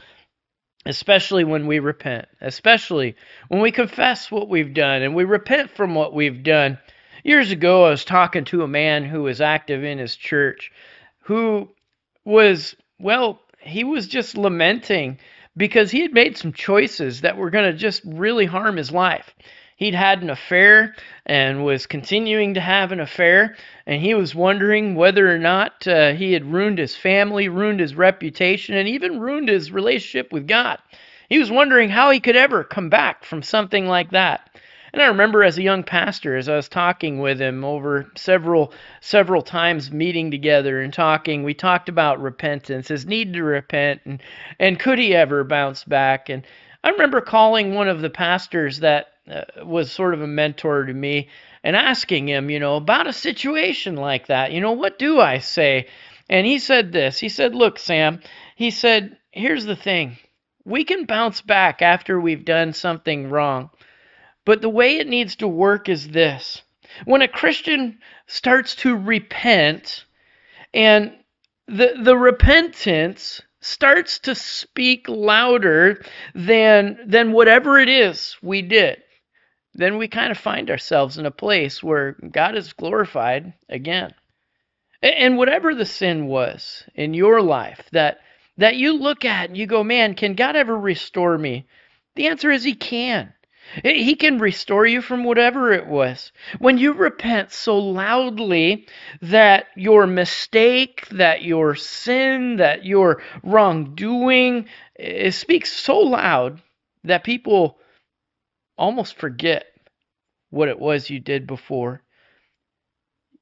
especially 0.85 1.43
when 1.43 1.65
we 1.65 1.79
repent, 1.79 2.27
especially 2.41 3.15
when 3.47 3.62
we 3.62 3.71
confess 3.71 4.29
what 4.29 4.49
we've 4.49 4.73
done 4.73 5.01
and 5.01 5.15
we 5.15 5.23
repent 5.23 5.71
from 5.71 5.95
what 5.95 6.13
we've 6.13 6.43
done. 6.43 6.77
Years 7.23 7.51
ago, 7.51 7.85
I 7.85 7.89
was 7.89 8.05
talking 8.05 8.45
to 8.45 8.63
a 8.63 8.67
man 8.67 9.03
who 9.03 9.23
was 9.23 9.41
active 9.41 9.83
in 9.83 9.97
his 9.97 10.15
church 10.15 10.71
who 11.29 11.69
was, 12.25 12.75
well, 12.97 13.39
he 13.59 13.83
was 13.83 14.07
just 14.07 14.35
lamenting 14.35 15.19
because 15.55 15.91
he 15.91 16.01
had 16.01 16.11
made 16.11 16.35
some 16.35 16.51
choices 16.51 17.21
that 17.21 17.37
were 17.37 17.51
going 17.51 17.71
to 17.71 17.77
just 17.77 18.01
really 18.03 18.47
harm 18.47 18.77
his 18.77 18.91
life. 18.91 19.35
He'd 19.77 19.93
had 19.93 20.23
an 20.23 20.31
affair 20.31 20.95
and 21.27 21.63
was 21.63 21.85
continuing 21.85 22.55
to 22.55 22.59
have 22.59 22.91
an 22.91 22.99
affair, 22.99 23.55
and 23.85 24.01
he 24.01 24.15
was 24.15 24.33
wondering 24.33 24.95
whether 24.95 25.31
or 25.31 25.37
not 25.37 25.87
uh, 25.87 26.13
he 26.13 26.33
had 26.33 26.51
ruined 26.51 26.79
his 26.79 26.95
family, 26.95 27.47
ruined 27.47 27.79
his 27.79 27.93
reputation, 27.93 28.75
and 28.75 28.89
even 28.89 29.19
ruined 29.19 29.49
his 29.49 29.71
relationship 29.71 30.33
with 30.33 30.47
God. 30.47 30.79
He 31.29 31.37
was 31.37 31.51
wondering 31.51 31.89
how 31.89 32.09
he 32.09 32.19
could 32.19 32.37
ever 32.37 32.63
come 32.63 32.89
back 32.89 33.23
from 33.23 33.43
something 33.43 33.85
like 33.85 34.09
that. 34.11 34.49
And 34.91 35.02
I 35.02 35.08
remember 35.08 35.43
as 35.43 35.58
a 35.58 35.63
young 35.63 35.84
pastor, 35.84 36.36
as 36.36 36.49
I 36.49 36.56
was 36.56 36.67
talking 36.67 37.19
with 37.19 37.39
him 37.39 37.63
over 37.63 38.12
several 38.15 38.73
several 39.02 39.41
times, 39.41 39.91
meeting 39.91 40.32
together 40.32 40.82
and 40.82 40.93
talking, 40.93 41.43
we 41.43 41.54
talked 41.54 41.89
about 41.89 42.21
repentance, 42.21 42.88
his 42.88 43.06
need 43.06 43.34
to 43.34 43.43
repent, 43.43 44.02
and 44.06 44.21
and 44.60 44.80
could 44.80 44.99
he 44.99 45.13
ever 45.13 45.43
bounce 45.43 45.84
back? 45.84 46.30
And 46.30 46.45
I 46.84 46.89
remember 46.89 47.21
calling 47.21 47.75
one 47.75 47.88
of 47.88 48.02
the 48.02 48.10
pastors 48.10 48.80
that 48.80 49.08
uh, 49.30 49.43
was 49.63 49.91
sort 49.91 50.13
of 50.13 50.21
a 50.21 50.28
mentor 50.28 50.86
to 50.86 50.93
me 50.93 51.30
and 51.63 51.75
asking 51.75 52.28
him, 52.28 52.49
you 52.49 52.60
know, 52.60 52.75
about 52.75 53.08
a 53.08 53.13
situation 53.13 53.95
like 53.95 54.28
that. 54.28 54.52
You 54.52 54.62
know, 54.62 54.71
what 54.71 54.97
do 54.97 55.19
I 55.19 55.39
say? 55.39 55.88
And 56.30 56.47
he 56.47 56.58
said 56.58 56.91
this. 56.91 57.19
He 57.19 57.30
said, 57.30 57.54
"Look, 57.54 57.78
Sam," 57.80 58.21
he 58.56 58.71
said, 58.71 59.17
"here's 59.32 59.65
the 59.65 59.75
thing. 59.75 60.17
We 60.65 60.84
can 60.84 61.06
bounce 61.06 61.41
back 61.41 61.82
after 61.82 62.19
we've 62.19 62.45
done 62.45 62.73
something 62.73 63.30
wrong." 63.30 63.69
But 64.45 64.62
the 64.62 64.69
way 64.69 64.97
it 64.97 65.08
needs 65.08 65.36
to 65.38 65.47
work 65.47 65.89
is 65.89 66.10
this 66.10 66.62
when 67.06 67.21
a 67.21 67.28
Christian 67.28 67.99
starts 68.28 68.75
to 68.75 68.95
repent 68.95 70.06
and 70.73 71.13
the, 71.67 71.93
the 72.02 72.17
repentance 72.17 73.41
starts 73.62 74.19
to 74.19 74.34
speak 74.36 75.08
louder 75.08 76.02
than, 76.34 76.99
than 77.06 77.32
whatever 77.32 77.78
it 77.78 77.89
is 77.89 78.38
we 78.41 78.62
did, 78.62 79.02
then 79.73 79.97
we 79.97 80.08
kind 80.08 80.32
of 80.32 80.38
find 80.38 80.69
ourselves 80.71 81.17
in 81.17 81.25
a 81.25 81.32
place 81.32 81.84
where 81.84 82.13
God 82.32 82.56
is 82.56 82.73
glorified 82.73 83.54
again. 83.67 84.13
And 85.02 85.38
whatever 85.38 85.75
the 85.75 85.86
sin 85.86 86.28
was 86.28 86.84
in 86.95 87.13
your 87.13 87.41
life 87.41 87.88
that 87.91 88.19
that 88.58 88.75
you 88.75 88.91
look 88.91 89.23
at 89.23 89.47
and 89.47 89.58
you 89.58 89.65
go, 89.65 89.86
man, 89.86 90.15
can 90.15 90.34
God 90.34 90.58
ever 90.58 90.78
restore 90.78 91.38
me? 91.38 91.65
The 92.15 92.28
answer 92.28 92.52
is 92.52 92.65
He 92.65 92.75
can. 92.75 93.34
He 93.84 94.15
can 94.15 94.39
restore 94.39 94.86
you 94.86 95.01
from 95.01 95.23
whatever 95.23 95.71
it 95.71 95.86
was. 95.86 96.32
When 96.58 96.77
you 96.77 96.93
repent 96.93 97.51
so 97.51 97.77
loudly 97.77 98.88
that 99.21 99.67
your 99.75 100.08
mistake, 100.08 101.08
that 101.10 101.43
your 101.43 101.75
sin, 101.75 102.58
that 102.58 102.86
your 102.86 103.21
wrongdoing 103.43 104.67
it 104.95 105.34
speaks 105.34 105.71
so 105.71 105.99
loud 105.99 106.62
that 107.03 107.23
people 107.23 107.79
almost 108.77 109.15
forget 109.15 109.65
what 110.49 110.67
it 110.67 110.79
was 110.79 111.10
you 111.10 111.19
did 111.19 111.47
before. 111.47 112.01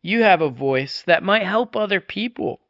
You 0.04 0.24
have 0.24 0.42
a 0.42 0.50
voice 0.50 1.02
that 1.04 1.24
might 1.24 1.44
help 1.44 1.76
other 1.76 2.00
people 2.00 2.62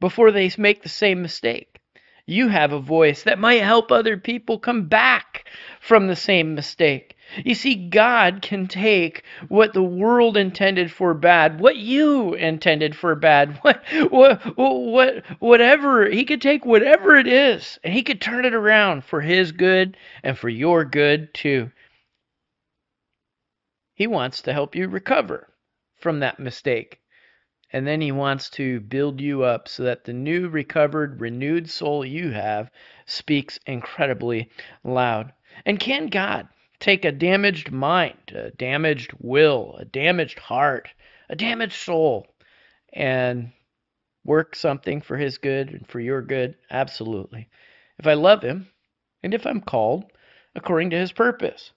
before 0.00 0.32
they 0.32 0.50
make 0.58 0.82
the 0.82 0.88
same 0.88 1.22
mistake 1.22 1.80
you 2.26 2.48
have 2.48 2.72
a 2.72 2.80
voice 2.80 3.24
that 3.24 3.38
might 3.38 3.62
help 3.62 3.92
other 3.92 4.16
people 4.16 4.58
come 4.58 4.88
back 4.88 5.46
from 5.80 6.06
the 6.06 6.16
same 6.16 6.54
mistake. 6.54 7.16
You 7.44 7.54
see, 7.54 7.74
God 7.74 8.40
can 8.40 8.66
take 8.66 9.24
what 9.48 9.72
the 9.72 9.82
world 9.82 10.36
intended 10.36 10.90
for 10.90 11.12
bad, 11.14 11.60
what 11.60 11.76
you 11.76 12.34
intended 12.34 12.96
for 12.96 13.14
bad, 13.14 13.58
what, 13.62 13.82
what, 14.10 14.56
what, 14.56 15.24
whatever. 15.38 16.08
He 16.08 16.24
could 16.24 16.40
take 16.40 16.64
whatever 16.64 17.16
it 17.16 17.26
is, 17.26 17.78
and 17.84 17.92
He 17.92 18.02
could 18.02 18.20
turn 18.20 18.44
it 18.44 18.54
around 18.54 19.04
for 19.04 19.20
His 19.20 19.52
good 19.52 19.96
and 20.22 20.38
for 20.38 20.48
your 20.48 20.84
good 20.84 21.34
too. 21.34 21.70
He 23.94 24.06
wants 24.06 24.42
to 24.42 24.52
help 24.52 24.74
you 24.74 24.88
recover 24.88 25.52
from 26.00 26.20
that 26.20 26.40
mistake. 26.40 27.00
And 27.74 27.88
then 27.88 28.00
he 28.00 28.12
wants 28.12 28.50
to 28.50 28.78
build 28.78 29.20
you 29.20 29.42
up 29.42 29.66
so 29.66 29.82
that 29.82 30.04
the 30.04 30.12
new, 30.12 30.48
recovered, 30.48 31.20
renewed 31.20 31.68
soul 31.68 32.04
you 32.04 32.30
have 32.30 32.70
speaks 33.04 33.58
incredibly 33.66 34.48
loud. 34.84 35.32
And 35.66 35.80
can 35.80 36.06
God 36.06 36.46
take 36.78 37.04
a 37.04 37.10
damaged 37.10 37.72
mind, 37.72 38.32
a 38.32 38.52
damaged 38.52 39.10
will, 39.18 39.74
a 39.76 39.84
damaged 39.84 40.38
heart, 40.38 40.88
a 41.28 41.34
damaged 41.34 41.74
soul, 41.74 42.28
and 42.92 43.50
work 44.24 44.54
something 44.54 45.00
for 45.00 45.16
his 45.16 45.38
good 45.38 45.70
and 45.70 45.88
for 45.88 45.98
your 45.98 46.22
good? 46.22 46.54
Absolutely. 46.70 47.48
If 47.98 48.06
I 48.06 48.14
love 48.14 48.42
him 48.42 48.68
and 49.24 49.34
if 49.34 49.48
I'm 49.48 49.60
called 49.60 50.04
according 50.54 50.90
to 50.90 50.98
his 50.98 51.10
purpose. 51.10 51.72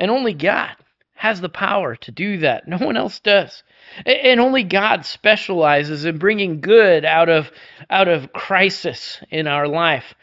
And 0.00 0.10
only 0.10 0.34
God 0.34 0.74
has 1.16 1.40
the 1.40 1.48
power 1.48 1.96
to 1.96 2.12
do 2.12 2.38
that. 2.38 2.68
No 2.68 2.78
one 2.78 2.96
else 2.96 3.20
does. 3.20 3.62
And 4.04 4.38
only 4.38 4.62
God 4.62 5.04
specializes 5.04 6.04
in 6.04 6.18
bringing 6.18 6.60
good 6.60 7.04
out 7.04 7.28
of 7.28 7.50
out 7.90 8.08
of 8.08 8.32
crisis 8.32 9.22
in 9.30 9.46
our 9.46 9.66
life. 9.66 10.14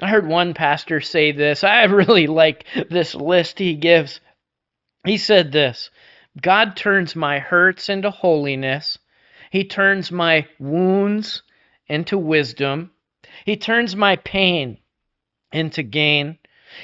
I 0.00 0.08
heard 0.08 0.26
one 0.26 0.54
pastor 0.54 1.00
say 1.00 1.32
this. 1.32 1.64
I 1.64 1.84
really 1.84 2.26
like 2.26 2.66
this 2.90 3.14
list 3.14 3.58
he 3.58 3.74
gives. 3.74 4.20
He 5.04 5.16
said 5.16 5.50
this, 5.50 5.90
God 6.40 6.76
turns 6.76 7.16
my 7.16 7.38
hurts 7.38 7.88
into 7.88 8.10
holiness. 8.10 8.98
He 9.50 9.64
turns 9.64 10.12
my 10.12 10.46
wounds 10.58 11.42
into 11.88 12.16
wisdom. 12.16 12.90
He 13.44 13.56
turns 13.56 13.96
my 13.96 14.16
pain 14.16 14.78
into 15.52 15.82
gain. 15.82 16.38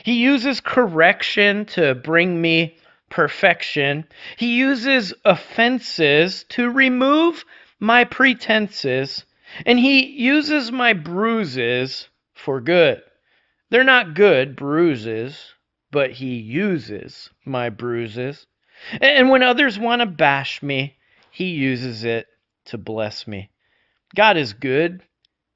He 0.04 0.20
uses 0.20 0.60
correction 0.60 1.64
to 1.66 1.94
bring 1.94 2.40
me 2.40 2.76
perfection. 3.10 4.04
He 4.36 4.56
uses 4.56 5.14
offenses 5.24 6.44
to 6.50 6.70
remove 6.70 7.44
my 7.80 8.04
pretenses, 8.04 9.24
and 9.64 9.78
he 9.78 10.06
uses 10.06 10.72
my 10.72 10.92
bruises 10.92 12.08
for 12.34 12.60
good. 12.60 13.02
They're 13.70 13.84
not 13.84 14.14
good 14.14 14.56
bruises, 14.56 15.54
but 15.90 16.10
he 16.10 16.36
uses 16.36 17.30
my 17.44 17.70
bruises. 17.70 18.46
And 19.00 19.30
when 19.30 19.42
others 19.42 19.78
want 19.78 20.00
to 20.00 20.06
bash 20.06 20.62
me, 20.62 20.96
he 21.30 21.50
uses 21.50 22.04
it 22.04 22.26
to 22.66 22.78
bless 22.78 23.26
me. 23.26 23.50
God 24.14 24.36
is 24.36 24.52
good, 24.52 25.02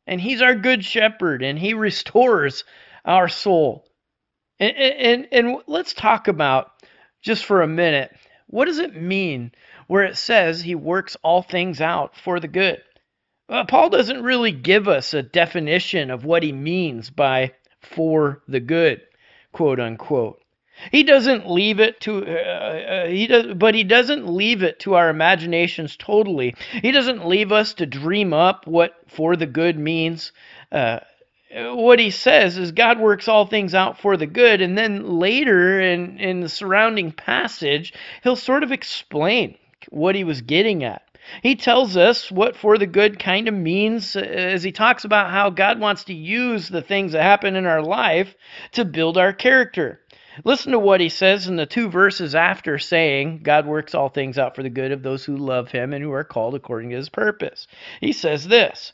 and 0.07 0.21
he's 0.21 0.43
our 0.43 0.55
good 0.55 0.85
shepherd, 0.85 1.43
and 1.43 1.59
he 1.59 1.75
restores 1.75 2.65
our 3.05 3.29
soul. 3.29 3.87
And, 4.59 4.77
and, 4.77 5.29
and 5.33 5.63
let's 5.67 5.93
talk 5.93 6.29
about 6.29 6.72
just 7.23 7.45
for 7.45 7.63
a 7.63 7.69
minute, 7.69 8.15
what 8.47 8.67
does 8.67 8.79
it 8.79 8.95
mean 8.95 9.53
where 9.87 10.05
it 10.05 10.17
says 10.17 10.61
he 10.61 10.75
works 10.75 11.17
all 11.23 11.43
things 11.43 11.81
out 11.81 12.17
for 12.17 12.39
the 12.39 12.49
good? 12.49 12.83
Uh, 13.49 13.65
Paul 13.65 13.91
doesn't 13.91 14.23
really 14.23 14.53
give 14.53 14.89
us 14.89 15.15
a 15.15 15.23
definition 15.23 16.11
of 16.11 16.25
what 16.25 16.43
he 16.43 16.53
means 16.53 17.11
by 17.11 17.53
for 17.81 18.43
the 18.49 18.61
good, 18.61 19.03
quote 19.53 19.81
unquote. 19.81 20.43
He 20.91 21.03
doesn't 21.03 21.51
leave 21.51 21.81
it 21.81 22.01
to 22.01 22.25
uh, 22.27 22.31
uh, 22.31 23.07
he 23.07 23.27
does, 23.27 23.55
but 23.55 23.75
he 23.75 23.85
doesn't 23.85 24.27
leave 24.27 24.63
it 24.63 24.81
to 24.81 24.95
our 24.95 25.11
imaginations 25.11 25.97
totally. 25.97 26.55
He 26.81 26.93
doesn't 26.93 27.27
leave 27.27 27.53
us 27.53 27.75
to 27.75 27.87
dream 27.87 28.33
up 28.33 28.67
what 28.67 28.95
for 29.07 29.37
the 29.37 29.47
good 29.47 29.79
means. 29.79 30.33
Uh, 30.71 31.01
what 31.55 31.99
he 31.99 32.11
says 32.11 32.57
is 32.57 32.73
God 32.73 32.99
works 32.99 33.29
all 33.29 33.47
things 33.47 33.75
out 33.75 34.01
for 34.01 34.17
the 34.17 34.27
good, 34.27 34.61
and 34.61 34.77
then 34.77 35.19
later 35.19 35.81
in, 35.81 36.19
in 36.19 36.41
the 36.41 36.49
surrounding 36.49 37.13
passage, 37.13 37.93
he'll 38.23 38.37
sort 38.37 38.63
of 38.63 38.73
explain 38.73 39.57
what 39.91 40.15
he 40.15 40.25
was 40.25 40.41
getting 40.41 40.85
at. 40.85 41.03
He 41.43 41.55
tells 41.55 41.97
us 41.97 42.33
what 42.33 42.57
for 42.57 42.79
the 42.79 42.87
good 42.87 43.19
kind 43.19 43.49
of 43.49 43.55
means 43.55 44.17
uh, 44.17 44.21
as 44.21 44.63
he 44.63 44.73
talks 44.73 45.05
about 45.05 45.31
how 45.31 45.51
God 45.51 45.79
wants 45.79 46.05
to 46.05 46.15
use 46.15 46.69
the 46.69 46.83
things 46.83 47.13
that 47.13 47.23
happen 47.23 47.55
in 47.55 47.67
our 47.67 47.83
life 47.83 48.35
to 48.73 48.85
build 48.85 49.17
our 49.17 49.33
character. 49.33 50.01
Listen 50.45 50.73
to 50.73 50.79
what 50.79 51.01
he 51.01 51.11
says 51.11 51.47
in 51.47 51.57
the 51.57 51.67
two 51.67 51.91
verses 51.91 52.35
after 52.35 52.79
saying, 52.79 53.41
God 53.43 53.67
works 53.67 53.95
all 53.95 54.09
things 54.09 54.39
out 54.39 54.57
for 54.57 54.63
the 54.63 54.71
good 54.71 54.91
of 54.91 55.03
those 55.03 55.25
who 55.25 55.37
love 55.37 55.71
him 55.71 55.93
and 55.93 56.03
who 56.03 56.13
are 56.13 56.25
called 56.25 56.55
according 56.55 56.91
to 56.91 56.97
his 56.97 57.11
purpose. 57.11 57.67
He 58.01 58.13
says 58.13 58.49
this 58.49 58.93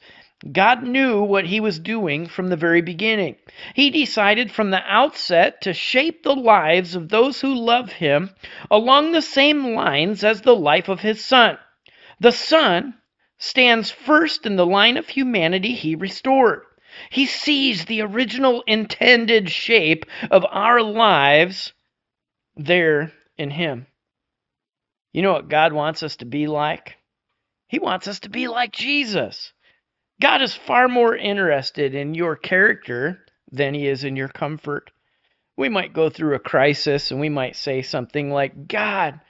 God 0.53 0.85
knew 0.85 1.21
what 1.23 1.47
he 1.47 1.59
was 1.59 1.81
doing 1.81 2.29
from 2.29 2.49
the 2.49 2.57
very 2.57 2.81
beginning. 2.81 3.37
He 3.75 3.91
decided 3.91 4.53
from 4.53 4.71
the 4.71 4.83
outset 4.87 5.63
to 5.63 5.73
shape 5.73 6.23
the 6.23 6.37
lives 6.37 6.95
of 6.95 7.09
those 7.09 7.41
who 7.41 7.55
love 7.55 7.91
him 7.91 8.31
along 8.71 9.11
the 9.11 9.23
same 9.23 9.75
lines 9.75 10.23
as 10.23 10.43
the 10.43 10.55
life 10.55 10.89
of 10.89 11.01
his 11.01 11.25
son. 11.25 11.59
The 12.21 12.31
son 12.31 12.95
stands 13.39 13.91
first 13.91 14.47
in 14.47 14.55
the 14.55 14.67
line 14.67 14.97
of 14.97 15.09
humanity 15.09 15.75
he 15.75 15.97
restored. 15.97 16.63
He 17.11 17.27
sees 17.27 17.85
the 17.85 18.03
original 18.03 18.63
intended 18.67 19.51
shape 19.51 20.07
of 20.31 20.47
our 20.49 20.81
lives 20.83 21.73
there 22.57 23.13
in 23.37 23.51
him. 23.51 23.89
You 25.13 25.23
know 25.23 25.33
what 25.33 25.49
God 25.49 25.73
wants 25.73 26.05
us 26.05 26.17
to 26.17 26.25
be 26.25 26.47
like? 26.47 26.97
He 27.67 27.79
wants 27.81 28.07
us 28.07 28.21
to 28.21 28.31
be 28.31 28.47
like 28.47 28.73
Jesus. 28.73 29.53
God 30.21 30.43
is 30.43 30.55
far 30.55 30.89
more 30.89 31.15
interested 31.17 31.95
in 31.95 32.15
your 32.15 32.37
character 32.37 33.25
than 33.53 33.75
he 33.75 33.87
is 33.87 34.05
in 34.05 34.17
your 34.17 34.29
comfort. 34.29 34.91
We 35.57 35.69
might 35.69 35.93
go 35.93 36.11
through 36.11 36.35
a 36.35 36.41
crisis 36.41 37.11
and 37.11 37.21
we 37.21 37.29
might 37.29 37.57
say 37.57 37.83
something 37.83 38.31
like, 38.31 38.69
God, 38.69 39.21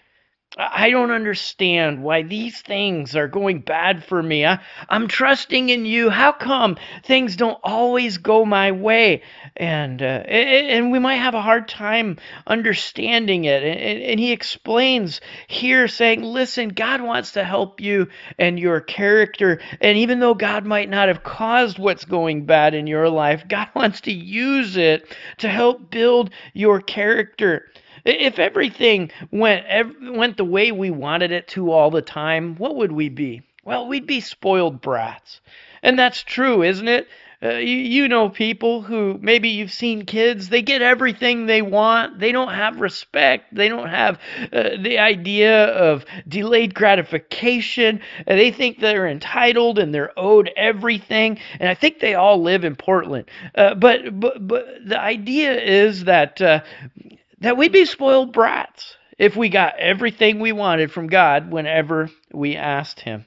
I 0.56 0.88
don't 0.88 1.10
understand 1.10 2.02
why 2.02 2.22
these 2.22 2.62
things 2.62 3.14
are 3.14 3.28
going 3.28 3.60
bad 3.60 4.02
for 4.02 4.22
me. 4.22 4.46
I, 4.46 4.60
am 4.88 5.06
trusting 5.06 5.68
in 5.68 5.84
you. 5.84 6.08
How 6.08 6.32
come 6.32 6.78
things 7.04 7.36
don't 7.36 7.58
always 7.62 8.16
go 8.16 8.46
my 8.46 8.72
way? 8.72 9.22
And 9.56 10.00
uh, 10.00 10.24
and 10.26 10.90
we 10.90 11.00
might 11.00 11.16
have 11.16 11.34
a 11.34 11.42
hard 11.42 11.68
time 11.68 12.16
understanding 12.46 13.44
it. 13.44 13.62
And, 13.62 14.02
and 14.02 14.18
he 14.18 14.32
explains 14.32 15.20
here, 15.48 15.86
saying, 15.86 16.22
"Listen, 16.22 16.70
God 16.70 17.02
wants 17.02 17.32
to 17.32 17.44
help 17.44 17.82
you 17.82 18.08
and 18.38 18.58
your 18.58 18.80
character. 18.80 19.60
And 19.82 19.98
even 19.98 20.18
though 20.18 20.34
God 20.34 20.64
might 20.64 20.88
not 20.88 21.08
have 21.08 21.22
caused 21.22 21.78
what's 21.78 22.06
going 22.06 22.46
bad 22.46 22.72
in 22.72 22.86
your 22.86 23.10
life, 23.10 23.44
God 23.46 23.68
wants 23.74 24.00
to 24.02 24.12
use 24.12 24.78
it 24.78 25.14
to 25.38 25.48
help 25.50 25.90
build 25.90 26.30
your 26.54 26.80
character." 26.80 27.66
If 28.08 28.38
everything 28.38 29.10
went 29.30 29.66
went 30.00 30.36
the 30.38 30.44
way 30.44 30.72
we 30.72 30.90
wanted 30.90 31.30
it 31.30 31.48
to 31.48 31.70
all 31.72 31.90
the 31.90 32.02
time, 32.02 32.56
what 32.56 32.76
would 32.76 32.92
we 32.92 33.08
be? 33.08 33.42
Well, 33.64 33.86
we'd 33.86 34.06
be 34.06 34.20
spoiled 34.20 34.80
brats. 34.80 35.40
And 35.82 35.98
that's 35.98 36.22
true, 36.22 36.62
isn't 36.62 36.88
it? 36.88 37.06
Uh, 37.40 37.50
you, 37.50 37.76
you 37.76 38.08
know 38.08 38.28
people 38.28 38.82
who 38.82 39.16
maybe 39.20 39.50
you've 39.50 39.70
seen 39.70 40.04
kids, 40.04 40.48
they 40.48 40.62
get 40.62 40.82
everything 40.82 41.46
they 41.46 41.62
want. 41.62 42.18
They 42.18 42.32
don't 42.32 42.52
have 42.52 42.80
respect. 42.80 43.54
They 43.54 43.68
don't 43.68 43.88
have 43.88 44.18
uh, 44.52 44.70
the 44.80 44.98
idea 44.98 45.66
of 45.66 46.04
delayed 46.26 46.74
gratification. 46.74 48.00
Uh, 48.26 48.34
they 48.34 48.50
think 48.50 48.80
they're 48.80 49.06
entitled 49.06 49.78
and 49.78 49.94
they're 49.94 50.18
owed 50.18 50.50
everything. 50.56 51.38
And 51.60 51.68
I 51.68 51.74
think 51.74 52.00
they 52.00 52.14
all 52.14 52.42
live 52.42 52.64
in 52.64 52.74
Portland. 52.74 53.30
Uh, 53.54 53.74
but, 53.74 54.18
but, 54.18 54.48
but 54.48 54.66
the 54.84 54.98
idea 54.98 55.60
is 55.60 56.04
that 56.04 56.40
uh, 56.40 56.62
that 57.40 57.56
we'd 57.56 57.72
be 57.72 57.84
spoiled 57.84 58.32
brats 58.32 58.96
if 59.18 59.36
we 59.36 59.48
got 59.48 59.78
everything 59.78 60.40
we 60.40 60.52
wanted 60.52 60.90
from 60.92 61.08
God 61.08 61.50
whenever 61.50 62.10
we 62.32 62.56
asked 62.56 63.00
Him. 63.00 63.26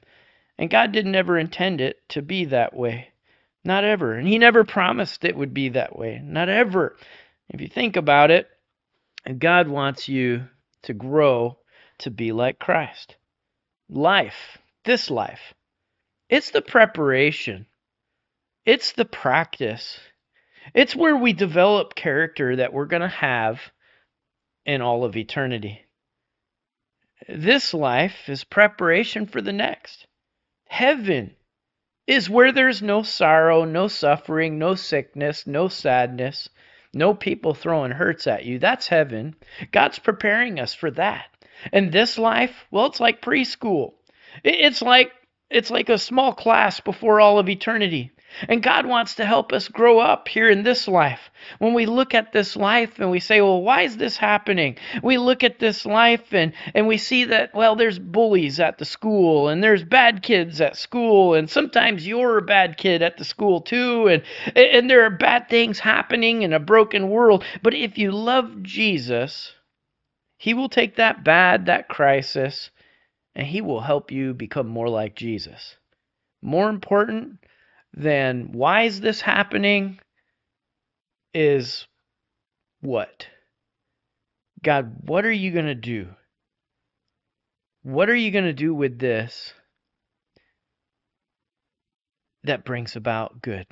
And 0.58 0.70
God 0.70 0.92
didn't 0.92 1.14
ever 1.14 1.38
intend 1.38 1.80
it 1.80 1.96
to 2.10 2.22
be 2.22 2.46
that 2.46 2.74
way. 2.74 3.08
Not 3.64 3.84
ever. 3.84 4.14
And 4.14 4.26
He 4.26 4.38
never 4.38 4.64
promised 4.64 5.24
it 5.24 5.36
would 5.36 5.54
be 5.54 5.70
that 5.70 5.96
way. 5.98 6.20
Not 6.22 6.48
ever. 6.48 6.96
If 7.48 7.60
you 7.60 7.68
think 7.68 7.96
about 7.96 8.30
it, 8.30 8.48
God 9.38 9.68
wants 9.68 10.08
you 10.08 10.48
to 10.82 10.94
grow 10.94 11.58
to 11.98 12.10
be 12.10 12.32
like 12.32 12.58
Christ. 12.58 13.16
Life, 13.88 14.58
this 14.84 15.10
life, 15.10 15.54
it's 16.28 16.50
the 16.50 16.62
preparation, 16.62 17.66
it's 18.64 18.92
the 18.92 19.04
practice, 19.04 20.00
it's 20.74 20.96
where 20.96 21.16
we 21.16 21.32
develop 21.32 21.94
character 21.94 22.56
that 22.56 22.72
we're 22.72 22.86
going 22.86 23.02
to 23.02 23.08
have 23.08 23.60
in 24.64 24.80
all 24.80 25.04
of 25.04 25.16
eternity. 25.16 25.84
This 27.28 27.72
life 27.72 28.28
is 28.28 28.44
preparation 28.44 29.26
for 29.26 29.40
the 29.40 29.52
next. 29.52 30.06
Heaven 30.66 31.34
is 32.06 32.28
where 32.28 32.52
there's 32.52 32.82
no 32.82 33.02
sorrow, 33.02 33.64
no 33.64 33.88
suffering, 33.88 34.58
no 34.58 34.74
sickness, 34.74 35.46
no 35.46 35.68
sadness, 35.68 36.48
no 36.92 37.14
people 37.14 37.54
throwing 37.54 37.92
hurts 37.92 38.26
at 38.26 38.44
you. 38.44 38.58
That's 38.58 38.88
heaven. 38.88 39.36
God's 39.70 39.98
preparing 39.98 40.58
us 40.58 40.74
for 40.74 40.90
that. 40.92 41.26
And 41.72 41.92
this 41.92 42.18
life, 42.18 42.66
well, 42.70 42.86
it's 42.86 43.00
like 43.00 43.22
preschool. 43.22 43.94
It's 44.42 44.82
like 44.82 45.12
it's 45.50 45.70
like 45.70 45.90
a 45.90 45.98
small 45.98 46.32
class 46.32 46.80
before 46.80 47.20
all 47.20 47.38
of 47.38 47.48
eternity. 47.48 48.10
And 48.48 48.62
God 48.62 48.86
wants 48.86 49.16
to 49.16 49.24
help 49.24 49.52
us 49.52 49.68
grow 49.68 49.98
up 49.98 50.28
here 50.28 50.48
in 50.50 50.62
this 50.62 50.88
life. 50.88 51.30
When 51.58 51.74
we 51.74 51.86
look 51.86 52.14
at 52.14 52.32
this 52.32 52.56
life 52.56 52.98
and 52.98 53.10
we 53.10 53.20
say, 53.20 53.40
well, 53.40 53.62
why 53.62 53.82
is 53.82 53.96
this 53.96 54.16
happening? 54.16 54.76
We 55.02 55.18
look 55.18 55.44
at 55.44 55.58
this 55.58 55.84
life 55.84 56.32
and, 56.32 56.52
and 56.74 56.86
we 56.86 56.98
see 56.98 57.24
that, 57.26 57.54
well, 57.54 57.76
there's 57.76 57.98
bullies 57.98 58.60
at 58.60 58.78
the 58.78 58.84
school 58.84 59.48
and 59.48 59.62
there's 59.62 59.84
bad 59.84 60.22
kids 60.22 60.60
at 60.60 60.76
school. 60.76 61.34
And 61.34 61.50
sometimes 61.50 62.06
you're 62.06 62.38
a 62.38 62.42
bad 62.42 62.76
kid 62.76 63.02
at 63.02 63.18
the 63.18 63.24
school 63.24 63.60
too. 63.60 64.08
And, 64.08 64.22
and 64.56 64.88
there 64.88 65.04
are 65.04 65.10
bad 65.10 65.48
things 65.48 65.78
happening 65.78 66.42
in 66.42 66.52
a 66.52 66.60
broken 66.60 67.10
world. 67.10 67.44
But 67.62 67.74
if 67.74 67.98
you 67.98 68.12
love 68.12 68.62
Jesus, 68.62 69.52
He 70.38 70.54
will 70.54 70.68
take 70.68 70.96
that 70.96 71.24
bad, 71.24 71.66
that 71.66 71.88
crisis, 71.88 72.70
and 73.34 73.46
He 73.46 73.60
will 73.60 73.80
help 73.80 74.10
you 74.10 74.34
become 74.34 74.68
more 74.68 74.88
like 74.88 75.14
Jesus. 75.14 75.76
More 76.42 76.68
important, 76.68 77.38
then 77.94 78.52
why 78.52 78.82
is 78.82 79.00
this 79.00 79.20
happening? 79.20 79.98
Is 81.34 81.86
what? 82.80 83.26
God, 84.62 84.94
what 85.08 85.24
are 85.24 85.32
you 85.32 85.50
going 85.50 85.66
to 85.66 85.74
do? 85.74 86.08
What 87.82 88.08
are 88.08 88.16
you 88.16 88.30
going 88.30 88.44
to 88.44 88.52
do 88.52 88.74
with 88.74 88.98
this 88.98 89.54
that 92.44 92.64
brings 92.64 92.96
about 92.96 93.42
good? 93.42 93.66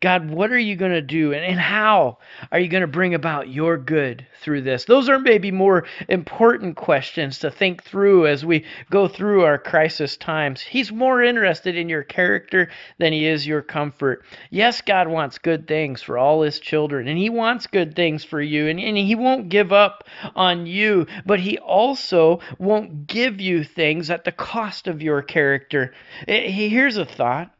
God, 0.00 0.30
what 0.30 0.50
are 0.50 0.58
you 0.58 0.76
going 0.76 0.92
to 0.92 1.02
do? 1.02 1.34
And, 1.34 1.44
and 1.44 1.60
how 1.60 2.18
are 2.50 2.58
you 2.58 2.68
going 2.68 2.80
to 2.80 2.86
bring 2.86 3.14
about 3.14 3.48
your 3.48 3.76
good 3.76 4.26
through 4.40 4.62
this? 4.62 4.86
Those 4.86 5.10
are 5.10 5.18
maybe 5.18 5.50
more 5.50 5.84
important 6.08 6.76
questions 6.76 7.40
to 7.40 7.50
think 7.50 7.84
through 7.84 8.26
as 8.26 8.42
we 8.42 8.64
go 8.90 9.08
through 9.08 9.44
our 9.44 9.58
crisis 9.58 10.16
times. 10.16 10.62
He's 10.62 10.90
more 10.90 11.22
interested 11.22 11.76
in 11.76 11.90
your 11.90 12.02
character 12.02 12.70
than 12.98 13.12
he 13.12 13.26
is 13.26 13.46
your 13.46 13.60
comfort. 13.60 14.24
Yes, 14.48 14.80
God 14.80 15.06
wants 15.06 15.36
good 15.36 15.68
things 15.68 16.00
for 16.00 16.16
all 16.16 16.40
his 16.40 16.60
children, 16.60 17.06
and 17.06 17.18
he 17.18 17.28
wants 17.28 17.66
good 17.66 17.94
things 17.94 18.24
for 18.24 18.40
you, 18.40 18.68
and, 18.68 18.80
and 18.80 18.96
he 18.96 19.14
won't 19.14 19.50
give 19.50 19.70
up 19.70 20.04
on 20.34 20.64
you, 20.64 21.06
but 21.26 21.40
he 21.40 21.58
also 21.58 22.40
won't 22.58 23.06
give 23.06 23.38
you 23.38 23.64
things 23.64 24.08
at 24.08 24.24
the 24.24 24.32
cost 24.32 24.88
of 24.88 25.02
your 25.02 25.20
character. 25.20 25.92
Eh, 26.26 26.50
here's 26.50 26.96
a 26.96 27.04
thought 27.04 27.54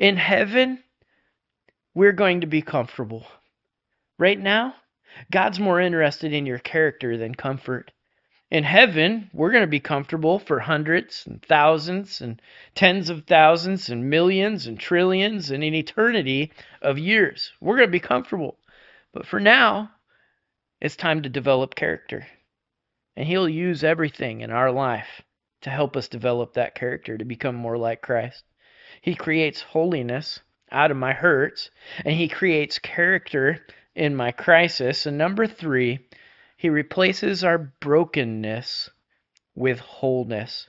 in 0.00 0.16
heaven, 0.16 0.82
we're 1.94 2.12
going 2.12 2.40
to 2.40 2.46
be 2.46 2.60
comfortable. 2.60 3.26
Right 4.18 4.38
now, 4.38 4.74
God's 5.30 5.60
more 5.60 5.80
interested 5.80 6.32
in 6.32 6.44
your 6.44 6.58
character 6.58 7.16
than 7.16 7.34
comfort. 7.34 7.92
In 8.50 8.64
heaven, 8.64 9.30
we're 9.32 9.52
going 9.52 9.62
to 9.62 9.68
be 9.68 9.80
comfortable 9.80 10.38
for 10.38 10.60
hundreds 10.60 11.26
and 11.26 11.40
thousands 11.42 12.20
and 12.20 12.42
tens 12.74 13.10
of 13.10 13.24
thousands 13.24 13.88
and 13.88 14.10
millions 14.10 14.66
and 14.66 14.78
trillions 14.78 15.50
and 15.50 15.62
an 15.64 15.74
eternity 15.74 16.52
of 16.82 16.98
years. 16.98 17.52
We're 17.60 17.76
going 17.76 17.88
to 17.88 17.92
be 17.92 18.00
comfortable. 18.00 18.58
But 19.12 19.26
for 19.26 19.40
now, 19.40 19.92
it's 20.80 20.96
time 20.96 21.22
to 21.22 21.28
develop 21.28 21.74
character. 21.74 22.26
And 23.16 23.26
He'll 23.26 23.48
use 23.48 23.84
everything 23.84 24.40
in 24.40 24.50
our 24.50 24.70
life 24.70 25.22
to 25.62 25.70
help 25.70 25.96
us 25.96 26.08
develop 26.08 26.54
that 26.54 26.74
character 26.74 27.16
to 27.16 27.24
become 27.24 27.54
more 27.54 27.78
like 27.78 28.02
Christ. 28.02 28.44
He 29.00 29.14
creates 29.14 29.62
holiness 29.62 30.40
out 30.74 30.90
of 30.90 30.96
my 30.96 31.12
hurts, 31.12 31.70
and 32.04 32.14
he 32.14 32.28
creates 32.28 32.78
character 32.78 33.64
in 33.94 34.14
my 34.14 34.32
crisis. 34.32 35.06
And 35.06 35.16
number 35.16 35.46
three, 35.46 36.00
he 36.56 36.68
replaces 36.68 37.44
our 37.44 37.58
brokenness 37.58 38.90
with 39.54 39.78
wholeness. 39.78 40.68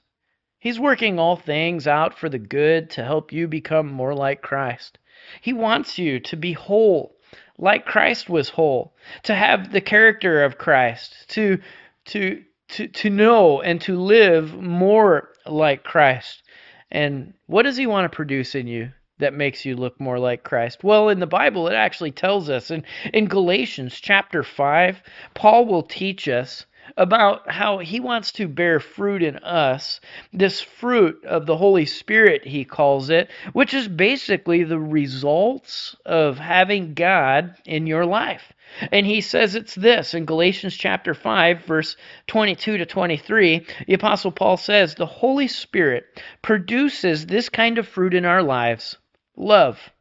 He's 0.60 0.80
working 0.80 1.20
all 1.20 1.36
things 1.36 1.88
out 1.88 2.18
for 2.18 2.30
the 2.30 2.39
good 2.39 2.89
to 2.91 3.04
help 3.04 3.32
you 3.32 3.48
become 3.48 3.91
more 3.91 4.13
like 4.13 4.41
Christ. 4.41 4.98
He 5.41 5.54
wants 5.54 5.98
you 5.98 6.20
to 6.22 6.36
be 6.36 6.54
whole, 6.54 7.15
like 7.58 7.86
Christ 7.86 8.30
was 8.30 8.50
whole, 8.50 8.96
to 9.24 9.36
have 9.36 9.72
the 9.72 9.82
character 9.82 10.44
of 10.44 10.58
Christ, 10.58 11.30
to 11.30 11.60
to 12.06 12.44
to 12.70 12.88
to 12.88 13.10
know 13.10 13.62
and 13.62 13.80
to 13.82 14.00
live 14.00 14.54
more 14.54 15.30
like 15.46 15.84
Christ. 15.84 16.44
And 16.91 17.34
what 17.48 17.63
does 17.63 17.78
he 17.78 17.88
want 17.88 18.12
to 18.12 18.15
produce 18.15 18.56
in 18.56 18.68
you? 18.68 18.91
That 19.19 19.34
makes 19.34 19.65
you 19.65 19.75
look 19.75 19.99
more 19.99 20.19
like 20.19 20.43
Christ? 20.43 20.84
Well, 20.84 21.10
in 21.10 21.19
the 21.19 21.28
Bible, 21.28 21.67
it 21.67 21.73
actually 21.73 22.12
tells 22.12 22.49
us. 22.49 22.69
And 22.71 22.84
in 23.13 23.28
Galatians 23.28 23.99
chapter 23.99 24.43
5, 24.43 25.01
Paul 25.34 25.65
will 25.65 25.84
teach 25.84 26.28
us 26.28 26.65
about 26.97 27.49
how 27.49 27.80
he 27.80 27.99
wants 27.99 28.32
to 28.34 28.47
bear 28.47 28.80
fruit 28.80 29.23
in 29.23 29.38
us, 29.38 29.99
this 30.32 30.62
fruit 30.62 31.23
of 31.25 31.45
the 31.45 31.58
Holy 31.58 31.86
Spirit, 31.86 32.45
he 32.45 32.63
calls 32.63 33.10
it, 33.10 33.30
which 33.54 33.73
is 33.73 33.88
basically 33.88 34.63
the 34.63 34.80
results 34.80 35.95
of 36.06 36.38
having 36.38 36.93
God 36.93 37.56
in 37.65 37.88
your 37.88 38.06
life. 38.06 38.54
And 38.91 39.06
he 39.06 39.21
says 39.21 39.56
it's 39.56 39.75
this 39.75 40.13
in 40.13 40.25
Galatians 40.25 40.75
chapter 40.75 41.13
5, 41.13 41.65
verse 41.65 41.95
22 42.28 42.78
to 42.78 42.86
23. 42.86 43.65
The 43.88 43.93
Apostle 43.93 44.32
Paul 44.32 44.58
says, 44.58 44.95
The 44.95 45.06
Holy 45.06 45.47
Spirit 45.47 46.06
produces 46.41 47.25
this 47.25 47.49
kind 47.49 47.78
of 47.78 47.88
fruit 47.88 48.13
in 48.13 48.25
our 48.25 48.43
lives 48.43 48.97
love, 49.36 49.91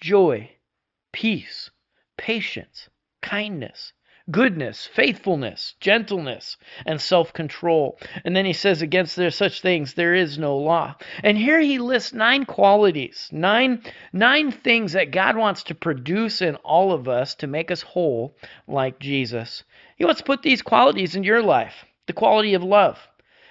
joy, 0.00 0.50
peace, 1.12 1.70
patience, 2.16 2.88
kindness 3.20 3.92
goodness, 4.30 4.86
faithfulness, 4.86 5.74
gentleness, 5.80 6.56
and 6.86 7.00
self 7.00 7.32
control. 7.32 7.98
And 8.24 8.34
then 8.34 8.44
he 8.44 8.52
says, 8.52 8.80
Against 8.80 9.16
there 9.16 9.30
such 9.30 9.60
things 9.60 9.94
there 9.94 10.14
is 10.14 10.38
no 10.38 10.56
law. 10.56 10.96
And 11.22 11.36
here 11.36 11.60
he 11.60 11.78
lists 11.78 12.12
nine 12.12 12.44
qualities, 12.46 13.28
nine, 13.32 13.82
nine 14.12 14.50
things 14.50 14.92
that 14.92 15.10
God 15.10 15.36
wants 15.36 15.62
to 15.64 15.74
produce 15.74 16.40
in 16.40 16.56
all 16.56 16.92
of 16.92 17.08
us 17.08 17.34
to 17.36 17.46
make 17.46 17.70
us 17.70 17.82
whole 17.82 18.36
like 18.66 18.98
Jesus. 18.98 19.62
He 19.96 20.04
wants 20.04 20.20
to 20.20 20.26
put 20.26 20.42
these 20.42 20.62
qualities 20.62 21.14
in 21.14 21.24
your 21.24 21.42
life 21.42 21.84
the 22.06 22.12
quality 22.12 22.54
of 22.54 22.62
love. 22.62 22.98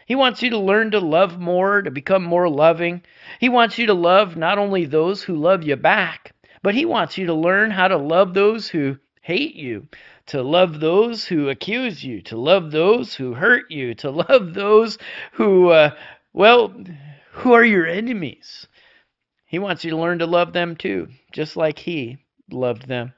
He 0.06 0.16
wants 0.16 0.44
you 0.44 0.50
to 0.50 0.58
learn 0.58 0.92
to 0.92 1.00
love 1.00 1.40
more, 1.40 1.82
to 1.82 1.92
become 1.92 2.24
more 2.24 2.50
loving. 2.50 3.04
He 3.40 3.48
wants 3.48 3.78
you 3.78 3.86
to 3.88 3.94
love 3.94 4.36
not 4.36 4.58
only 4.58 4.86
those 4.86 5.24
who 5.24 5.36
love 5.36 5.64
you 5.64 5.76
back, 5.76 6.34
but 6.62 6.76
he 6.76 6.86
wants 6.86 7.18
you 7.18 7.26
to 7.28 7.34
learn 7.34 7.72
how 7.72 7.88
to 7.88 7.98
love 7.98 8.34
those 8.34 8.68
who 8.68 8.98
hate 9.22 9.56
you, 9.56 9.88
to 10.26 10.42
love 10.42 10.80
those 10.80 11.26
who 11.26 11.50
accuse 11.50 12.04
you, 12.04 12.22
to 12.24 12.38
love 12.38 12.72
those 12.72 13.14
who 13.16 13.34
hurt 13.34 13.72
you, 13.72 13.96
to 13.96 14.12
love 14.12 14.54
those 14.54 14.98
who, 15.34 15.70
uh, 15.70 15.92
well, 16.34 16.74
who 17.32 17.54
are 17.54 17.64
your 17.64 17.88
enemies. 17.88 18.68
He 19.46 19.60
wants 19.60 19.86
you 19.86 19.92
to 19.92 19.98
learn 19.98 20.20
to 20.20 20.26
love 20.26 20.52
them 20.52 20.76
too, 20.76 21.08
just 21.32 21.56
like 21.56 21.80
He 21.80 22.18
loved 22.52 22.88
them. 22.88 23.14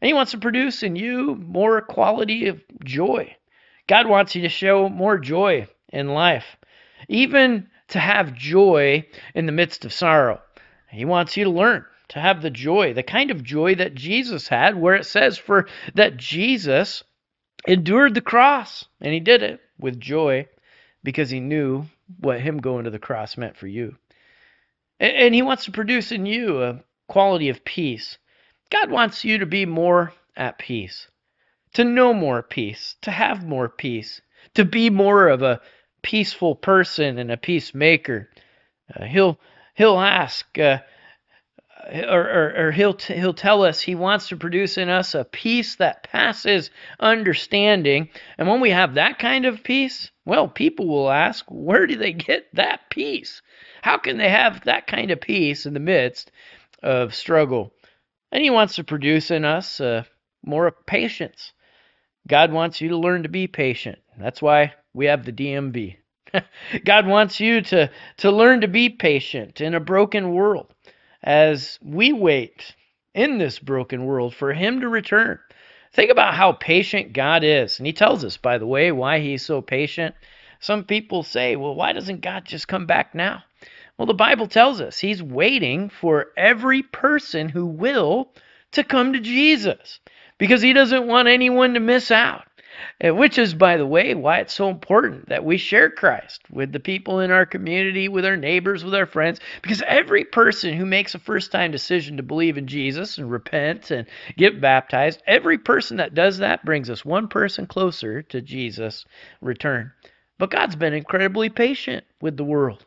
And 0.00 0.08
He 0.08 0.14
wants 0.14 0.32
to 0.32 0.38
produce 0.38 0.82
in 0.82 0.96
you 0.96 1.36
more 1.36 1.80
quality 1.80 2.48
of 2.48 2.60
joy. 2.84 3.36
God 3.86 4.08
wants 4.08 4.34
you 4.34 4.42
to 4.42 4.48
show 4.48 4.88
more 4.88 5.18
joy 5.18 5.68
in 5.94 6.08
life, 6.08 6.56
even 7.08 7.68
to 7.88 7.98
have 7.98 8.34
joy 8.34 9.06
in 9.34 9.46
the 9.46 9.52
midst 9.52 9.84
of 9.84 9.92
sorrow. 9.92 10.40
He 10.90 11.04
wants 11.04 11.36
you 11.36 11.44
to 11.44 11.50
learn 11.50 11.84
to 12.08 12.20
have 12.20 12.42
the 12.42 12.50
joy, 12.50 12.92
the 12.94 13.02
kind 13.02 13.30
of 13.30 13.42
joy 13.42 13.74
that 13.76 13.94
Jesus 13.94 14.48
had, 14.48 14.76
where 14.76 14.94
it 14.94 15.06
says 15.06 15.38
for 15.38 15.66
that 15.94 16.16
Jesus 16.16 17.02
endured 17.66 18.14
the 18.14 18.20
cross, 18.20 18.86
and 19.00 19.12
he 19.12 19.20
did 19.20 19.42
it 19.42 19.60
with 19.78 19.98
joy 19.98 20.46
because 21.02 21.30
he 21.30 21.40
knew 21.40 21.86
what 22.20 22.40
him 22.40 22.58
going 22.58 22.84
to 22.84 22.90
the 22.90 22.98
cross 22.98 23.36
meant 23.36 23.56
for 23.56 23.66
you. 23.66 23.96
And 25.00 25.34
he 25.34 25.42
wants 25.42 25.64
to 25.64 25.72
produce 25.72 26.12
in 26.12 26.26
you 26.26 26.62
a 26.62 26.80
quality 27.08 27.48
of 27.48 27.64
peace. 27.64 28.18
God 28.70 28.90
wants 28.90 29.24
you 29.24 29.38
to 29.38 29.46
be 29.46 29.66
more 29.66 30.12
at 30.36 30.58
peace, 30.58 31.08
to 31.74 31.84
know 31.84 32.14
more 32.14 32.42
peace, 32.42 32.96
to 33.02 33.10
have 33.10 33.44
more 33.44 33.68
peace, 33.68 34.20
to 34.54 34.64
be 34.64 34.90
more 34.90 35.28
of 35.28 35.42
a 35.42 35.60
peaceful 36.04 36.54
person 36.54 37.18
and 37.18 37.32
a 37.32 37.36
peacemaker. 37.36 38.28
Uh, 38.94 39.04
he'll 39.04 39.40
he'll 39.74 39.98
ask, 39.98 40.46
uh, 40.58 40.78
or, 41.90 42.20
or, 42.20 42.66
or, 42.66 42.70
he'll 42.72 42.94
t- 42.94 43.14
he'll 43.14 43.34
tell 43.34 43.64
us 43.64 43.80
he 43.80 43.94
wants 43.94 44.28
to 44.28 44.36
produce 44.36 44.78
in 44.78 44.88
us 44.88 45.14
a 45.14 45.24
peace 45.24 45.76
that 45.76 46.04
passes 46.04 46.70
understanding. 47.00 48.10
And 48.38 48.46
when 48.46 48.60
we 48.60 48.70
have 48.70 48.94
that 48.94 49.18
kind 49.18 49.46
of 49.46 49.64
peace, 49.64 50.10
well, 50.26 50.46
people 50.46 50.86
will 50.86 51.10
ask, 51.10 51.44
where 51.48 51.86
do 51.86 51.96
they 51.96 52.12
get 52.12 52.54
that 52.54 52.90
peace? 52.90 53.42
How 53.82 53.98
can 53.98 54.18
they 54.18 54.28
have 54.28 54.64
that 54.64 54.86
kind 54.86 55.10
of 55.10 55.20
peace 55.20 55.66
in 55.66 55.74
the 55.74 55.80
midst 55.80 56.30
of 56.82 57.14
struggle? 57.14 57.72
And 58.30 58.42
he 58.42 58.50
wants 58.50 58.76
to 58.76 58.84
produce 58.84 59.30
in 59.30 59.44
us 59.44 59.80
uh, 59.80 60.04
more 60.44 60.70
patience. 60.86 61.52
God 62.28 62.52
wants 62.52 62.80
you 62.80 62.90
to 62.90 62.96
learn 62.98 63.22
to 63.22 63.28
be 63.28 63.46
patient. 63.46 63.98
That's 64.18 64.42
why 64.42 64.74
we 64.94 65.06
have 65.06 65.24
the 65.24 65.32
DMV. 65.32 65.96
God 66.84 67.06
wants 67.06 67.40
you 67.40 67.60
to, 67.62 67.90
to 68.18 68.30
learn 68.30 68.62
to 68.62 68.68
be 68.68 68.88
patient 68.88 69.60
in 69.60 69.74
a 69.74 69.80
broken 69.80 70.32
world 70.32 70.72
as 71.22 71.78
we 71.82 72.12
wait 72.12 72.74
in 73.14 73.38
this 73.38 73.58
broken 73.58 74.04
world 74.04 74.34
for 74.34 74.52
Him 74.52 74.80
to 74.80 74.88
return. 74.88 75.38
Think 75.92 76.10
about 76.10 76.34
how 76.34 76.52
patient 76.52 77.12
God 77.12 77.44
is. 77.44 77.78
And 77.78 77.86
He 77.86 77.92
tells 77.92 78.24
us, 78.24 78.36
by 78.36 78.58
the 78.58 78.66
way, 78.66 78.92
why 78.92 79.20
He's 79.20 79.44
so 79.44 79.60
patient. 79.60 80.14
Some 80.60 80.84
people 80.84 81.22
say, 81.22 81.56
well, 81.56 81.74
why 81.74 81.92
doesn't 81.92 82.20
God 82.20 82.44
just 82.44 82.68
come 82.68 82.86
back 82.86 83.14
now? 83.14 83.42
Well, 83.96 84.06
the 84.06 84.14
Bible 84.14 84.48
tells 84.48 84.80
us 84.80 84.98
He's 84.98 85.22
waiting 85.22 85.88
for 85.88 86.26
every 86.36 86.82
person 86.82 87.48
who 87.48 87.66
will 87.66 88.32
to 88.72 88.82
come 88.82 89.12
to 89.12 89.20
Jesus 89.20 90.00
because 90.38 90.62
He 90.62 90.72
doesn't 90.72 91.06
want 91.06 91.28
anyone 91.28 91.74
to 91.74 91.80
miss 91.80 92.10
out. 92.10 92.44
Which 93.02 93.38
is, 93.38 93.54
by 93.54 93.76
the 93.76 93.86
way, 93.86 94.14
why 94.14 94.38
it's 94.38 94.54
so 94.54 94.68
important 94.68 95.28
that 95.28 95.44
we 95.44 95.58
share 95.58 95.90
Christ 95.90 96.42
with 96.50 96.72
the 96.72 96.80
people 96.80 97.20
in 97.20 97.30
our 97.30 97.46
community, 97.46 98.08
with 98.08 98.24
our 98.24 98.36
neighbors, 98.36 98.84
with 98.84 98.94
our 98.94 99.06
friends, 99.06 99.40
because 99.62 99.82
every 99.86 100.24
person 100.24 100.74
who 100.74 100.86
makes 100.86 101.14
a 101.14 101.18
first 101.18 101.52
time 101.52 101.70
decision 101.70 102.16
to 102.16 102.22
believe 102.22 102.58
in 102.58 102.66
Jesus 102.66 103.18
and 103.18 103.30
repent 103.30 103.90
and 103.90 104.06
get 104.36 104.60
baptized, 104.60 105.22
every 105.26 105.58
person 105.58 105.98
that 105.98 106.14
does 106.14 106.38
that 106.38 106.64
brings 106.64 106.90
us 106.90 107.04
one 107.04 107.28
person 107.28 107.66
closer 107.66 108.22
to 108.22 108.40
Jesus' 108.40 109.04
return. 109.40 109.92
But 110.38 110.50
God's 110.50 110.76
been 110.76 110.94
incredibly 110.94 111.50
patient 111.50 112.04
with 112.20 112.36
the 112.36 112.44
world 112.44 112.84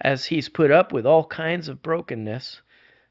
as 0.00 0.26
He's 0.26 0.48
put 0.48 0.70
up 0.70 0.92
with 0.92 1.06
all 1.06 1.24
kinds 1.26 1.68
of 1.68 1.82
brokenness 1.82 2.62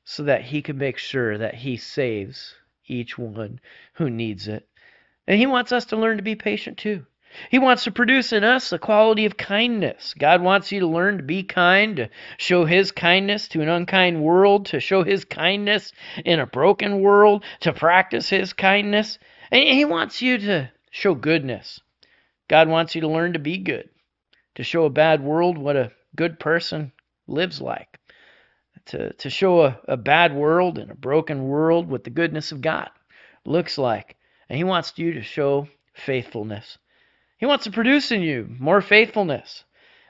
so 0.06 0.24
that 0.24 0.44
He 0.44 0.62
can 0.62 0.78
make 0.78 0.98
sure 0.98 1.38
that 1.38 1.56
He 1.56 1.78
saves 1.78 2.56
each 2.86 3.18
one 3.18 3.60
who 3.94 4.10
needs 4.10 4.48
it. 4.48 4.68
And 5.28 5.40
He 5.40 5.46
wants 5.46 5.72
us 5.72 5.86
to 5.86 5.98
learn 5.98 6.18
to 6.18 6.24
be 6.24 6.36
patient 6.36 6.78
too. 6.78 7.06
He 7.50 7.58
wants 7.58 7.86
to 7.86 7.92
produce 7.92 8.32
in 8.32 8.44
us 8.44 8.72
a 8.72 8.78
quality 8.78 9.26
of 9.26 9.38
kindness. 9.38 10.14
God 10.14 10.42
wants 10.42 10.72
you 10.72 10.82
to 10.82 10.88
learn 10.88 11.18
to 11.18 11.24
be 11.24 11.44
kind, 11.44 11.98
to 11.98 12.10
show 12.38 12.66
His 12.66 12.92
kindness 12.92 13.48
to 13.50 13.62
an 13.62 13.70
unkind 13.70 14.22
world, 14.22 14.68
to 14.68 14.80
show 14.80 15.04
His 15.04 15.26
kindness 15.26 15.92
in 16.24 16.40
a 16.40 16.46
broken 16.46 17.02
world, 17.02 17.44
to 17.62 17.74
practice 17.74 18.30
His 18.30 18.54
kindness. 18.54 19.18
And 19.52 19.64
He 19.64 19.86
wants 19.86 20.22
you 20.22 20.38
to 20.40 20.72
show 20.92 21.16
goodness. 21.16 21.82
God 22.48 22.68
wants 22.68 22.94
you 22.94 23.02
to 23.02 23.08
learn 23.08 23.34
to 23.34 23.40
be 23.40 23.58
good, 23.58 23.90
to 24.56 24.64
show 24.64 24.86
a 24.86 24.92
bad 24.92 25.24
world 25.24 25.58
what 25.58 25.76
a 25.76 25.92
good 26.16 26.40
person 26.40 26.92
lives 27.26 27.60
like, 27.60 28.00
to, 28.88 29.14
to 29.14 29.30
show 29.30 29.64
a, 29.64 29.80
a 29.88 29.98
bad 29.98 30.36
world 30.36 30.78
and 30.78 30.92
a 30.92 30.96
broken 30.96 31.48
world 31.48 31.90
what 31.90 32.04
the 32.04 32.10
goodness 32.12 32.52
of 32.52 32.62
God 32.62 32.90
looks 33.46 33.80
like. 33.80 34.18
And 34.54 34.60
He 34.60 34.66
wants 34.66 34.94
you 34.98 35.14
to 35.14 35.24
show 35.24 35.68
faithfulness. 35.96 36.78
He 37.40 37.48
wants 37.48 37.64
to 37.64 37.72
produce 37.72 38.12
in 38.12 38.22
you 38.22 38.56
more 38.60 38.82
faithfulness. 38.82 39.64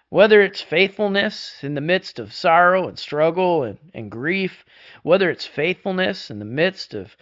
Whether 0.10 0.42
it's 0.42 0.60
faithfulness 0.60 1.64
in 1.64 1.76
the 1.76 1.80
midst 1.80 2.20
of 2.20 2.34
sorrow 2.34 2.90
and 2.90 3.00
struggle 3.00 3.64
and, 3.64 3.78
and 3.94 4.12
grief, 4.12 4.66
whether 5.02 5.30
it's 5.32 5.46
faithfulness 5.46 6.30
in 6.30 6.40
the 6.40 6.44
midst 6.44 6.94
of 6.94 7.16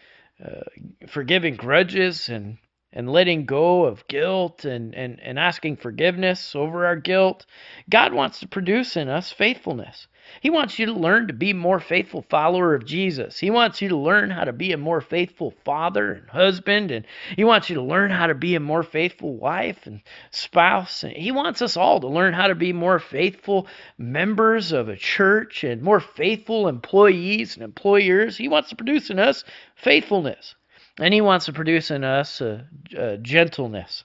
uh, 0.43 0.61
forgiving 1.09 1.57
grudges 1.57 2.27
and, 2.27 2.57
and 2.93 3.09
letting 3.09 3.45
go 3.45 3.85
of 3.85 4.07
guilt 4.07 4.65
and, 4.65 4.93
and, 4.93 5.19
and 5.21 5.39
asking 5.39 5.77
forgiveness 5.77 6.55
over 6.55 6.85
our 6.85 6.95
guilt, 6.95 7.45
God 7.89 8.13
wants 8.13 8.39
to 8.39 8.47
produce 8.47 8.97
in 8.97 9.07
us 9.07 9.31
faithfulness. 9.31 10.07
He 10.39 10.49
wants 10.49 10.77
you 10.77 10.85
to 10.85 10.93
learn 10.93 11.27
to 11.27 11.33
be 11.33 11.51
more 11.51 11.79
faithful 11.79 12.21
follower 12.21 12.75
of 12.75 12.85
Jesus. 12.85 13.39
He 13.39 13.49
wants 13.49 13.81
you 13.81 13.89
to 13.89 13.97
learn 13.97 14.29
how 14.29 14.43
to 14.43 14.53
be 14.53 14.71
a 14.71 14.77
more 14.77 15.01
faithful 15.01 15.51
father 15.65 16.13
and 16.13 16.29
husband, 16.29 16.91
and 16.91 17.05
he 17.35 17.43
wants 17.43 17.69
you 17.69 17.75
to 17.75 17.81
learn 17.81 18.11
how 18.11 18.27
to 18.27 18.35
be 18.35 18.55
a 18.55 18.59
more 18.59 18.83
faithful 18.83 19.35
wife 19.35 19.87
and 19.87 20.01
spouse. 20.29 21.03
And 21.03 21.13
he 21.13 21.31
wants 21.31 21.61
us 21.61 21.75
all 21.75 21.99
to 21.99 22.07
learn 22.07 22.33
how 22.33 22.47
to 22.47 22.55
be 22.55 22.71
more 22.71 22.99
faithful 22.99 23.67
members 23.97 24.71
of 24.71 24.89
a 24.89 24.95
church 24.95 25.63
and 25.63 25.81
more 25.81 25.99
faithful 25.99 26.67
employees 26.67 27.55
and 27.55 27.63
employers. 27.63 28.37
He 28.37 28.47
wants 28.47 28.69
to 28.69 28.75
produce 28.75 29.09
in 29.09 29.19
us 29.19 29.43
faithfulness, 29.75 30.55
and 31.01 31.13
he 31.13 31.21
wants 31.21 31.45
to 31.47 31.53
produce 31.53 31.91
in 31.91 32.03
us 32.03 32.41
a, 32.41 32.65
a 32.95 33.17
gentleness. 33.17 34.03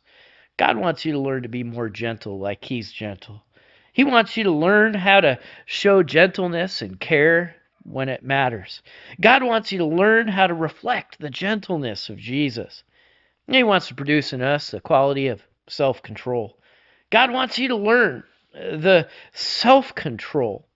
God 0.57 0.79
wants 0.79 1.05
you 1.05 1.13
to 1.13 1.19
learn 1.19 1.43
to 1.43 1.49
be 1.49 1.63
more 1.63 1.91
gentle 1.91 2.39
like 2.39 2.65
he's 2.65 2.91
gentle. 2.91 3.45
He 3.93 4.05
wants 4.05 4.37
you 4.37 4.45
to 4.45 4.51
learn 4.51 4.95
how 4.95 5.21
to 5.21 5.39
show 5.67 6.03
gentleness 6.03 6.83
and 6.83 6.99
care 6.99 7.57
when 7.83 8.09
it 8.09 8.23
matters. 8.23 8.83
God 9.21 9.43
wants 9.43 9.73
you 9.73 9.79
to 9.79 9.85
learn 9.85 10.29
how 10.29 10.47
to 10.47 10.55
reflect 10.55 11.21
the 11.21 11.31
gentleness 11.31 12.09
of 12.09 12.17
Jesus. 12.17 12.83
He 13.47 13.63
wants 13.63 13.89
to 13.89 13.95
produce 13.95 14.33
in 14.33 14.43
us 14.43 14.71
the 14.71 14.81
quality 14.81 15.29
of 15.29 15.43
self 15.69 16.03
control. 16.03 16.59
God 17.11 17.31
wants 17.31 17.59
you 17.59 17.69
to 17.69 17.77
learn 17.77 18.25
uh, 18.55 18.77
the 18.77 19.09
self 19.33 19.95
control 19.95 20.67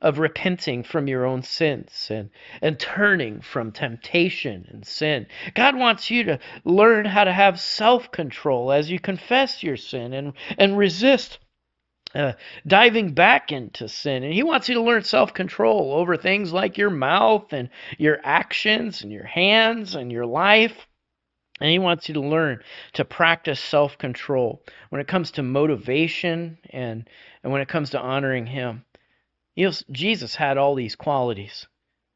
of 0.00 0.18
repenting 0.18 0.82
from 0.82 1.06
your 1.06 1.26
own 1.26 1.42
sins 1.42 2.08
and, 2.10 2.30
and 2.62 2.78
turning 2.78 3.40
from 3.40 3.72
temptation 3.72 4.66
and 4.70 4.86
sin. 4.86 5.26
God 5.54 5.76
wants 5.76 6.10
you 6.10 6.24
to 6.24 6.38
learn 6.64 7.04
how 7.04 7.24
to 7.24 7.32
have 7.32 7.60
self 7.60 8.10
control 8.10 8.72
as 8.72 8.90
you 8.90 8.98
confess 8.98 9.62
your 9.62 9.76
sin 9.76 10.12
and, 10.12 10.32
and 10.58 10.78
resist 10.78 11.38
uh, 12.14 12.32
diving 12.66 13.12
back 13.12 13.52
into 13.52 13.88
sin. 13.88 14.24
And 14.24 14.32
He 14.32 14.42
wants 14.42 14.68
you 14.68 14.74
to 14.76 14.82
learn 14.82 15.04
self 15.04 15.34
control 15.34 15.92
over 15.94 16.16
things 16.16 16.52
like 16.52 16.78
your 16.78 16.90
mouth 16.90 17.52
and 17.52 17.68
your 17.98 18.18
actions 18.24 19.02
and 19.02 19.12
your 19.12 19.24
hands 19.24 19.94
and 19.94 20.10
your 20.10 20.26
life. 20.26 20.74
And 21.60 21.70
He 21.70 21.78
wants 21.78 22.08
you 22.08 22.14
to 22.14 22.20
learn 22.20 22.62
to 22.94 23.04
practice 23.04 23.60
self 23.60 23.98
control 23.98 24.62
when 24.88 25.00
it 25.00 25.08
comes 25.08 25.32
to 25.32 25.42
motivation 25.42 26.58
and, 26.70 27.08
and 27.44 27.52
when 27.52 27.62
it 27.62 27.68
comes 27.68 27.90
to 27.90 28.00
honoring 28.00 28.46
Him. 28.46 28.84
You 29.60 29.66
know, 29.66 29.72
Jesus 29.90 30.34
had 30.34 30.56
all 30.56 30.74
these 30.74 30.96
qualities. 30.96 31.66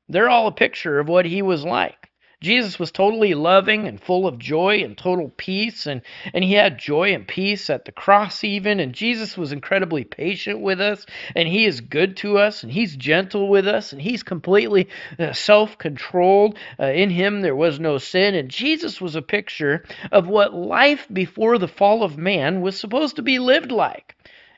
They're 0.08 0.30
all 0.30 0.46
a 0.46 0.52
picture 0.52 0.98
of 0.98 1.10
what 1.10 1.26
He 1.26 1.42
was 1.42 1.62
like. 1.62 2.10
Jesus 2.40 2.78
was 2.78 2.90
totally 2.90 3.34
loving 3.34 3.86
and 3.86 4.00
full 4.00 4.26
of 4.26 4.38
joy 4.38 4.78
and 4.78 4.96
total 4.96 5.28
peace, 5.28 5.86
and, 5.86 6.00
and 6.32 6.42
he 6.42 6.54
had 6.54 6.78
joy 6.78 7.12
and 7.12 7.28
peace 7.28 7.68
at 7.68 7.84
the 7.84 7.92
cross, 7.92 8.44
even. 8.44 8.80
And 8.80 8.94
Jesus 8.94 9.36
was 9.36 9.52
incredibly 9.52 10.04
patient 10.04 10.60
with 10.60 10.80
us, 10.80 11.04
and 11.36 11.46
he 11.46 11.66
is 11.66 11.82
good 11.82 12.16
to 12.18 12.38
us, 12.38 12.62
and 12.62 12.72
he's 12.72 12.96
gentle 12.96 13.50
with 13.50 13.68
us, 13.68 13.92
and 13.92 14.00
he's 14.00 14.22
completely 14.22 14.88
uh, 15.18 15.34
self 15.34 15.76
controlled. 15.76 16.58
Uh, 16.80 16.86
in 16.86 17.10
him, 17.10 17.42
there 17.42 17.54
was 17.54 17.78
no 17.78 17.98
sin. 17.98 18.34
And 18.34 18.48
Jesus 18.48 19.02
was 19.02 19.16
a 19.16 19.22
picture 19.22 19.84
of 20.10 20.28
what 20.28 20.54
life 20.54 21.06
before 21.12 21.58
the 21.58 21.68
fall 21.68 22.04
of 22.04 22.16
man 22.16 22.62
was 22.62 22.80
supposed 22.80 23.16
to 23.16 23.22
be 23.22 23.38
lived 23.38 23.70
like. 23.70 24.16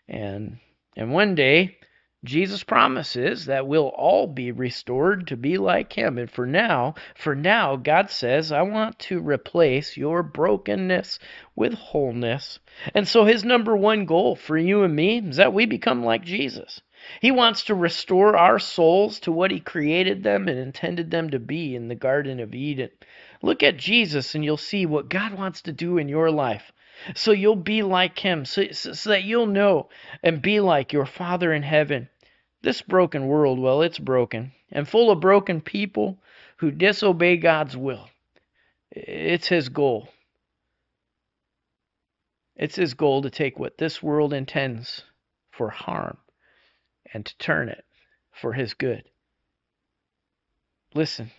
And, 0.08 0.60
and 0.96 1.12
one 1.12 1.34
day, 1.34 1.78
Jesus 2.26 2.64
promises 2.64 3.46
that 3.46 3.66
we'll 3.66 3.88
all 3.88 4.26
be 4.26 4.52
restored 4.52 5.26
to 5.28 5.36
be 5.36 5.56
like 5.56 5.92
him. 5.92 6.18
And 6.18 6.30
for 6.30 6.46
now, 6.46 6.94
for 7.14 7.34
now, 7.34 7.76
God 7.76 8.10
says, 8.10 8.52
I 8.52 8.62
want 8.62 8.98
to 9.00 9.20
replace 9.20 9.96
your 9.96 10.22
brokenness 10.22 11.18
with 11.54 11.74
wholeness. 11.74 12.58
And 12.94 13.08
so 13.08 13.24
his 13.24 13.44
number 13.44 13.76
one 13.76 14.04
goal 14.04 14.36
for 14.36 14.58
you 14.58 14.82
and 14.82 14.94
me 14.94 15.18
is 15.18 15.36
that 15.36 15.54
we 15.54 15.66
become 15.66 16.04
like 16.04 16.24
Jesus. 16.24 16.82
He 17.20 17.30
wants 17.30 17.64
to 17.64 17.74
restore 17.74 18.36
our 18.36 18.58
souls 18.58 19.20
to 19.20 19.32
what 19.32 19.50
he 19.50 19.60
created 19.60 20.22
them 20.22 20.48
and 20.48 20.58
intended 20.58 21.10
them 21.10 21.30
to 21.30 21.38
be 21.38 21.76
in 21.76 21.88
the 21.88 21.94
Garden 21.94 22.40
of 22.40 22.54
Eden. 22.54 22.90
Look 23.42 23.62
at 23.62 23.76
Jesus 23.76 24.34
and 24.34 24.44
you'll 24.44 24.56
see 24.56 24.86
what 24.86 25.08
God 25.08 25.32
wants 25.32 25.62
to 25.62 25.72
do 25.72 25.98
in 25.98 26.08
your 26.08 26.30
life. 26.30 26.72
So 27.14 27.30
you'll 27.30 27.56
be 27.56 27.82
like 27.82 28.18
him, 28.18 28.44
so, 28.44 28.72
so, 28.72 29.10
that 29.10 29.22
you'll 29.22 29.46
know 29.46 29.90
and 30.22 30.42
be 30.42 30.60
like 30.60 30.92
your 30.92 31.06
Father 31.06 31.52
in 31.52 31.62
heaven. 31.62 32.08
This 32.66 32.82
broken 32.82 33.28
world, 33.28 33.60
well, 33.60 33.80
it's 33.80 34.00
broken 34.00 34.50
and 34.72 34.88
full 34.88 35.12
of 35.12 35.20
broken 35.20 35.60
people 35.60 36.18
who 36.56 36.72
disobey 36.72 37.36
God's 37.36 37.76
will. 37.76 38.10
It's 38.90 39.46
His 39.46 39.68
goal. 39.68 40.08
It's 42.56 42.74
His 42.74 42.94
goal 42.94 43.22
to 43.22 43.30
take 43.30 43.56
what 43.56 43.78
this 43.78 44.02
world 44.02 44.32
intends 44.32 45.04
for 45.52 45.70
harm 45.70 46.18
and 47.14 47.24
to 47.24 47.38
turn 47.38 47.68
it 47.68 47.84
for 48.32 48.52
His 48.52 48.74
good. 48.74 49.04
Listen, 50.92 51.30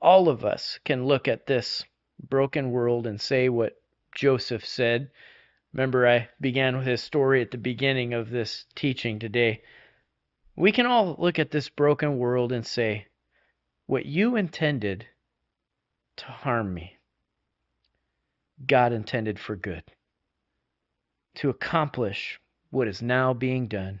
all 0.00 0.28
of 0.28 0.44
us 0.44 0.78
can 0.84 1.04
look 1.04 1.26
at 1.26 1.48
this 1.48 1.82
broken 2.22 2.70
world 2.70 3.08
and 3.08 3.20
say 3.20 3.48
what 3.48 3.72
Joseph 4.14 4.64
said. 4.64 5.10
Remember, 5.72 6.06
I 6.06 6.28
began 6.40 6.76
with 6.76 6.86
his 6.86 7.02
story 7.02 7.42
at 7.42 7.50
the 7.50 7.58
beginning 7.58 8.14
of 8.14 8.30
this 8.30 8.66
teaching 8.76 9.18
today. 9.18 9.62
We 10.56 10.72
can 10.72 10.86
all 10.86 11.16
look 11.18 11.38
at 11.38 11.50
this 11.50 11.68
broken 11.70 12.18
world 12.18 12.52
and 12.52 12.66
say, 12.66 13.06
What 13.86 14.04
you 14.04 14.36
intended 14.36 15.06
to 16.16 16.26
harm 16.26 16.74
me, 16.74 16.98
God 18.66 18.92
intended 18.92 19.38
for 19.38 19.56
good, 19.56 19.82
to 21.36 21.48
accomplish 21.48 22.38
what 22.70 22.86
is 22.86 23.00
now 23.00 23.32
being 23.32 23.66
done. 23.66 24.00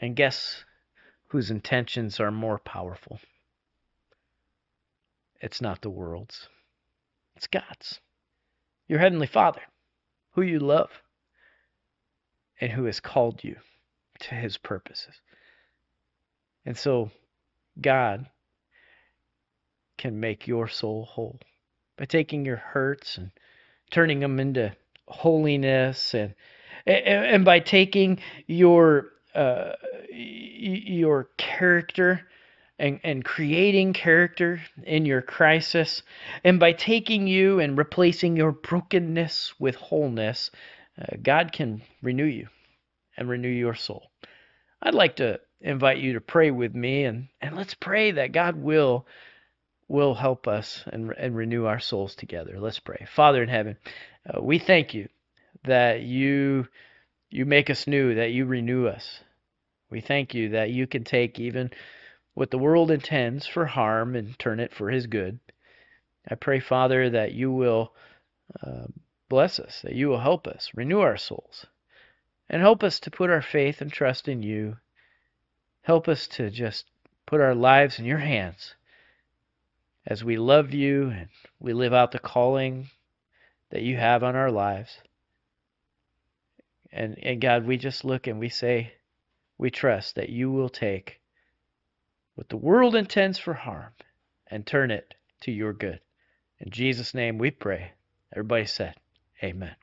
And 0.00 0.16
guess 0.16 0.64
whose 1.28 1.50
intentions 1.50 2.20
are 2.20 2.30
more 2.30 2.58
powerful? 2.58 3.20
It's 5.42 5.60
not 5.60 5.82
the 5.82 5.90
world's, 5.90 6.48
it's 7.36 7.46
God's. 7.46 8.00
Your 8.88 8.98
Heavenly 8.98 9.26
Father, 9.26 9.62
who 10.32 10.42
you 10.42 10.58
love 10.58 10.90
and 12.60 12.72
who 12.72 12.84
has 12.84 13.00
called 13.00 13.42
you 13.42 13.56
to 14.20 14.34
his 14.34 14.58
purposes. 14.58 15.14
And 16.66 16.76
so 16.76 17.10
God 17.80 18.26
can 19.96 20.20
make 20.20 20.46
your 20.46 20.68
soul 20.68 21.04
whole 21.04 21.38
by 21.96 22.04
taking 22.04 22.44
your 22.44 22.56
hurts 22.56 23.18
and 23.18 23.30
turning 23.90 24.20
them 24.20 24.40
into 24.40 24.72
holiness 25.08 26.14
and 26.14 26.34
and, 26.86 27.44
by 27.44 27.60
taking 27.60 28.20
your 28.46 29.10
uh, 29.34 29.72
your 30.10 31.28
character 31.36 32.22
and, 32.78 33.00
and 33.04 33.22
creating 33.22 33.92
character 33.92 34.62
in 34.84 35.04
your 35.04 35.20
crisis, 35.20 36.02
and 36.42 36.58
by 36.58 36.72
taking 36.72 37.26
you 37.26 37.60
and 37.60 37.76
replacing 37.76 38.36
your 38.36 38.52
brokenness 38.52 39.52
with 39.60 39.74
wholeness, 39.74 40.50
uh, 41.00 41.16
God 41.22 41.52
can 41.52 41.82
renew 42.02 42.24
you 42.24 42.48
and 43.16 43.28
renew 43.28 43.48
your 43.48 43.74
soul. 43.74 44.10
I'd 44.82 44.94
like 44.94 45.16
to 45.16 45.40
invite 45.60 45.98
you 45.98 46.14
to 46.14 46.20
pray 46.20 46.50
with 46.50 46.74
me 46.74 47.04
and, 47.04 47.28
and 47.40 47.56
let's 47.56 47.74
pray 47.74 48.12
that 48.12 48.32
God 48.32 48.56
will 48.56 49.06
will 49.88 50.14
help 50.14 50.46
us 50.46 50.84
and, 50.86 51.10
and 51.18 51.34
renew 51.34 51.64
our 51.64 51.80
souls 51.80 52.14
together. 52.14 52.60
Let's 52.60 52.78
pray. 52.78 53.08
Father 53.12 53.42
in 53.42 53.48
heaven, 53.48 53.76
uh, 54.24 54.40
we 54.40 54.60
thank 54.60 54.94
you 54.94 55.08
that 55.64 56.02
you 56.02 56.68
you 57.28 57.44
make 57.44 57.70
us 57.70 57.86
new, 57.86 58.14
that 58.14 58.30
you 58.30 58.46
renew 58.46 58.86
us. 58.86 59.20
We 59.90 60.00
thank 60.00 60.34
you 60.34 60.50
that 60.50 60.70
you 60.70 60.86
can 60.86 61.04
take 61.04 61.40
even 61.40 61.70
what 62.34 62.50
the 62.50 62.58
world 62.58 62.90
intends 62.90 63.46
for 63.46 63.66
harm 63.66 64.14
and 64.14 64.38
turn 64.38 64.60
it 64.60 64.72
for 64.72 64.90
his 64.90 65.06
good. 65.06 65.40
I 66.28 66.36
pray, 66.36 66.60
Father, 66.60 67.10
that 67.10 67.32
you 67.32 67.50
will 67.50 67.92
uh, 68.64 68.86
Bless 69.30 69.60
us, 69.60 69.82
that 69.82 69.94
you 69.94 70.08
will 70.08 70.18
help 70.18 70.48
us, 70.48 70.72
renew 70.74 70.98
our 70.98 71.16
souls, 71.16 71.64
and 72.48 72.60
help 72.60 72.82
us 72.82 72.98
to 72.98 73.12
put 73.12 73.30
our 73.30 73.40
faith 73.40 73.80
and 73.80 73.92
trust 73.92 74.26
in 74.26 74.42
you. 74.42 74.76
Help 75.82 76.08
us 76.08 76.26
to 76.26 76.50
just 76.50 76.90
put 77.26 77.40
our 77.40 77.54
lives 77.54 78.00
in 78.00 78.04
your 78.04 78.18
hands 78.18 78.74
as 80.04 80.24
we 80.24 80.36
love 80.36 80.74
you 80.74 81.10
and 81.10 81.28
we 81.60 81.72
live 81.72 81.92
out 81.92 82.10
the 82.10 82.18
calling 82.18 82.90
that 83.70 83.82
you 83.82 83.96
have 83.96 84.24
on 84.24 84.34
our 84.34 84.50
lives. 84.50 84.98
And, 86.90 87.16
and 87.22 87.40
God, 87.40 87.64
we 87.64 87.76
just 87.76 88.04
look 88.04 88.26
and 88.26 88.40
we 88.40 88.48
say, 88.48 88.94
we 89.58 89.70
trust 89.70 90.16
that 90.16 90.30
you 90.30 90.50
will 90.50 90.68
take 90.68 91.20
what 92.34 92.48
the 92.48 92.56
world 92.56 92.96
intends 92.96 93.38
for 93.38 93.54
harm 93.54 93.92
and 94.48 94.66
turn 94.66 94.90
it 94.90 95.14
to 95.42 95.52
your 95.52 95.72
good. 95.72 96.00
In 96.58 96.70
Jesus' 96.70 97.14
name 97.14 97.38
we 97.38 97.52
pray. 97.52 97.92
Everybody 98.32 98.66
said, 98.66 98.96
Amen. 99.42 99.74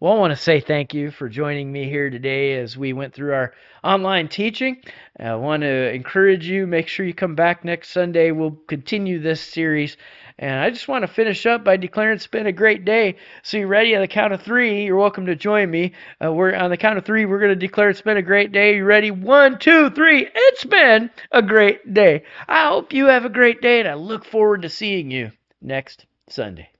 Well, 0.00 0.12
I 0.12 0.18
want 0.18 0.32
to 0.32 0.36
say 0.36 0.60
thank 0.60 0.92
you 0.92 1.10
for 1.10 1.28
joining 1.28 1.72
me 1.72 1.88
here 1.88 2.10
today 2.10 2.58
as 2.58 2.76
we 2.76 2.92
went 2.92 3.14
through 3.14 3.32
our 3.32 3.54
online 3.82 4.28
teaching. 4.28 4.82
I 5.18 5.34
want 5.36 5.62
to 5.62 5.92
encourage 5.92 6.46
you, 6.46 6.66
make 6.66 6.88
sure 6.88 7.06
you 7.06 7.14
come 7.14 7.34
back 7.34 7.64
next 7.64 7.90
Sunday. 7.90 8.30
We'll 8.30 8.58
continue 8.66 9.18
this 9.18 9.40
series. 9.40 9.96
And 10.38 10.60
I 10.60 10.70
just 10.70 10.88
want 10.88 11.04
to 11.04 11.08
finish 11.08 11.46
up 11.46 11.64
by 11.64 11.76
declaring 11.76 12.16
it's 12.16 12.26
been 12.26 12.46
a 12.48 12.52
great 12.52 12.84
day. 12.84 13.16
So, 13.42 13.56
you 13.56 13.66
ready? 13.66 13.94
On 13.94 14.02
the 14.02 14.08
count 14.08 14.32
of 14.32 14.42
three, 14.42 14.84
you're 14.84 14.96
welcome 14.96 15.26
to 15.26 15.36
join 15.36 15.70
me. 15.70 15.92
Uh, 16.22 16.32
we're 16.32 16.54
on 16.54 16.70
the 16.70 16.76
count 16.76 16.98
of 16.98 17.04
three. 17.04 17.24
We're 17.24 17.38
going 17.38 17.50
to 17.50 17.56
declare 17.56 17.88
it's 17.88 18.02
been 18.02 18.16
a 18.16 18.22
great 18.22 18.52
day. 18.52 18.76
You 18.76 18.84
ready? 18.84 19.10
One, 19.10 19.58
two, 19.58 19.90
three. 19.90 20.28
It's 20.34 20.64
been 20.64 21.08
a 21.32 21.40
great 21.40 21.94
day. 21.94 22.24
I 22.48 22.68
hope 22.68 22.92
you 22.92 23.06
have 23.06 23.24
a 23.24 23.30
great 23.30 23.62
day, 23.62 23.78
and 23.78 23.88
I 23.88 23.94
look 23.94 24.24
forward 24.24 24.62
to 24.62 24.68
seeing 24.68 25.10
you 25.10 25.30
next 25.62 26.04
Sunday. 26.28 26.73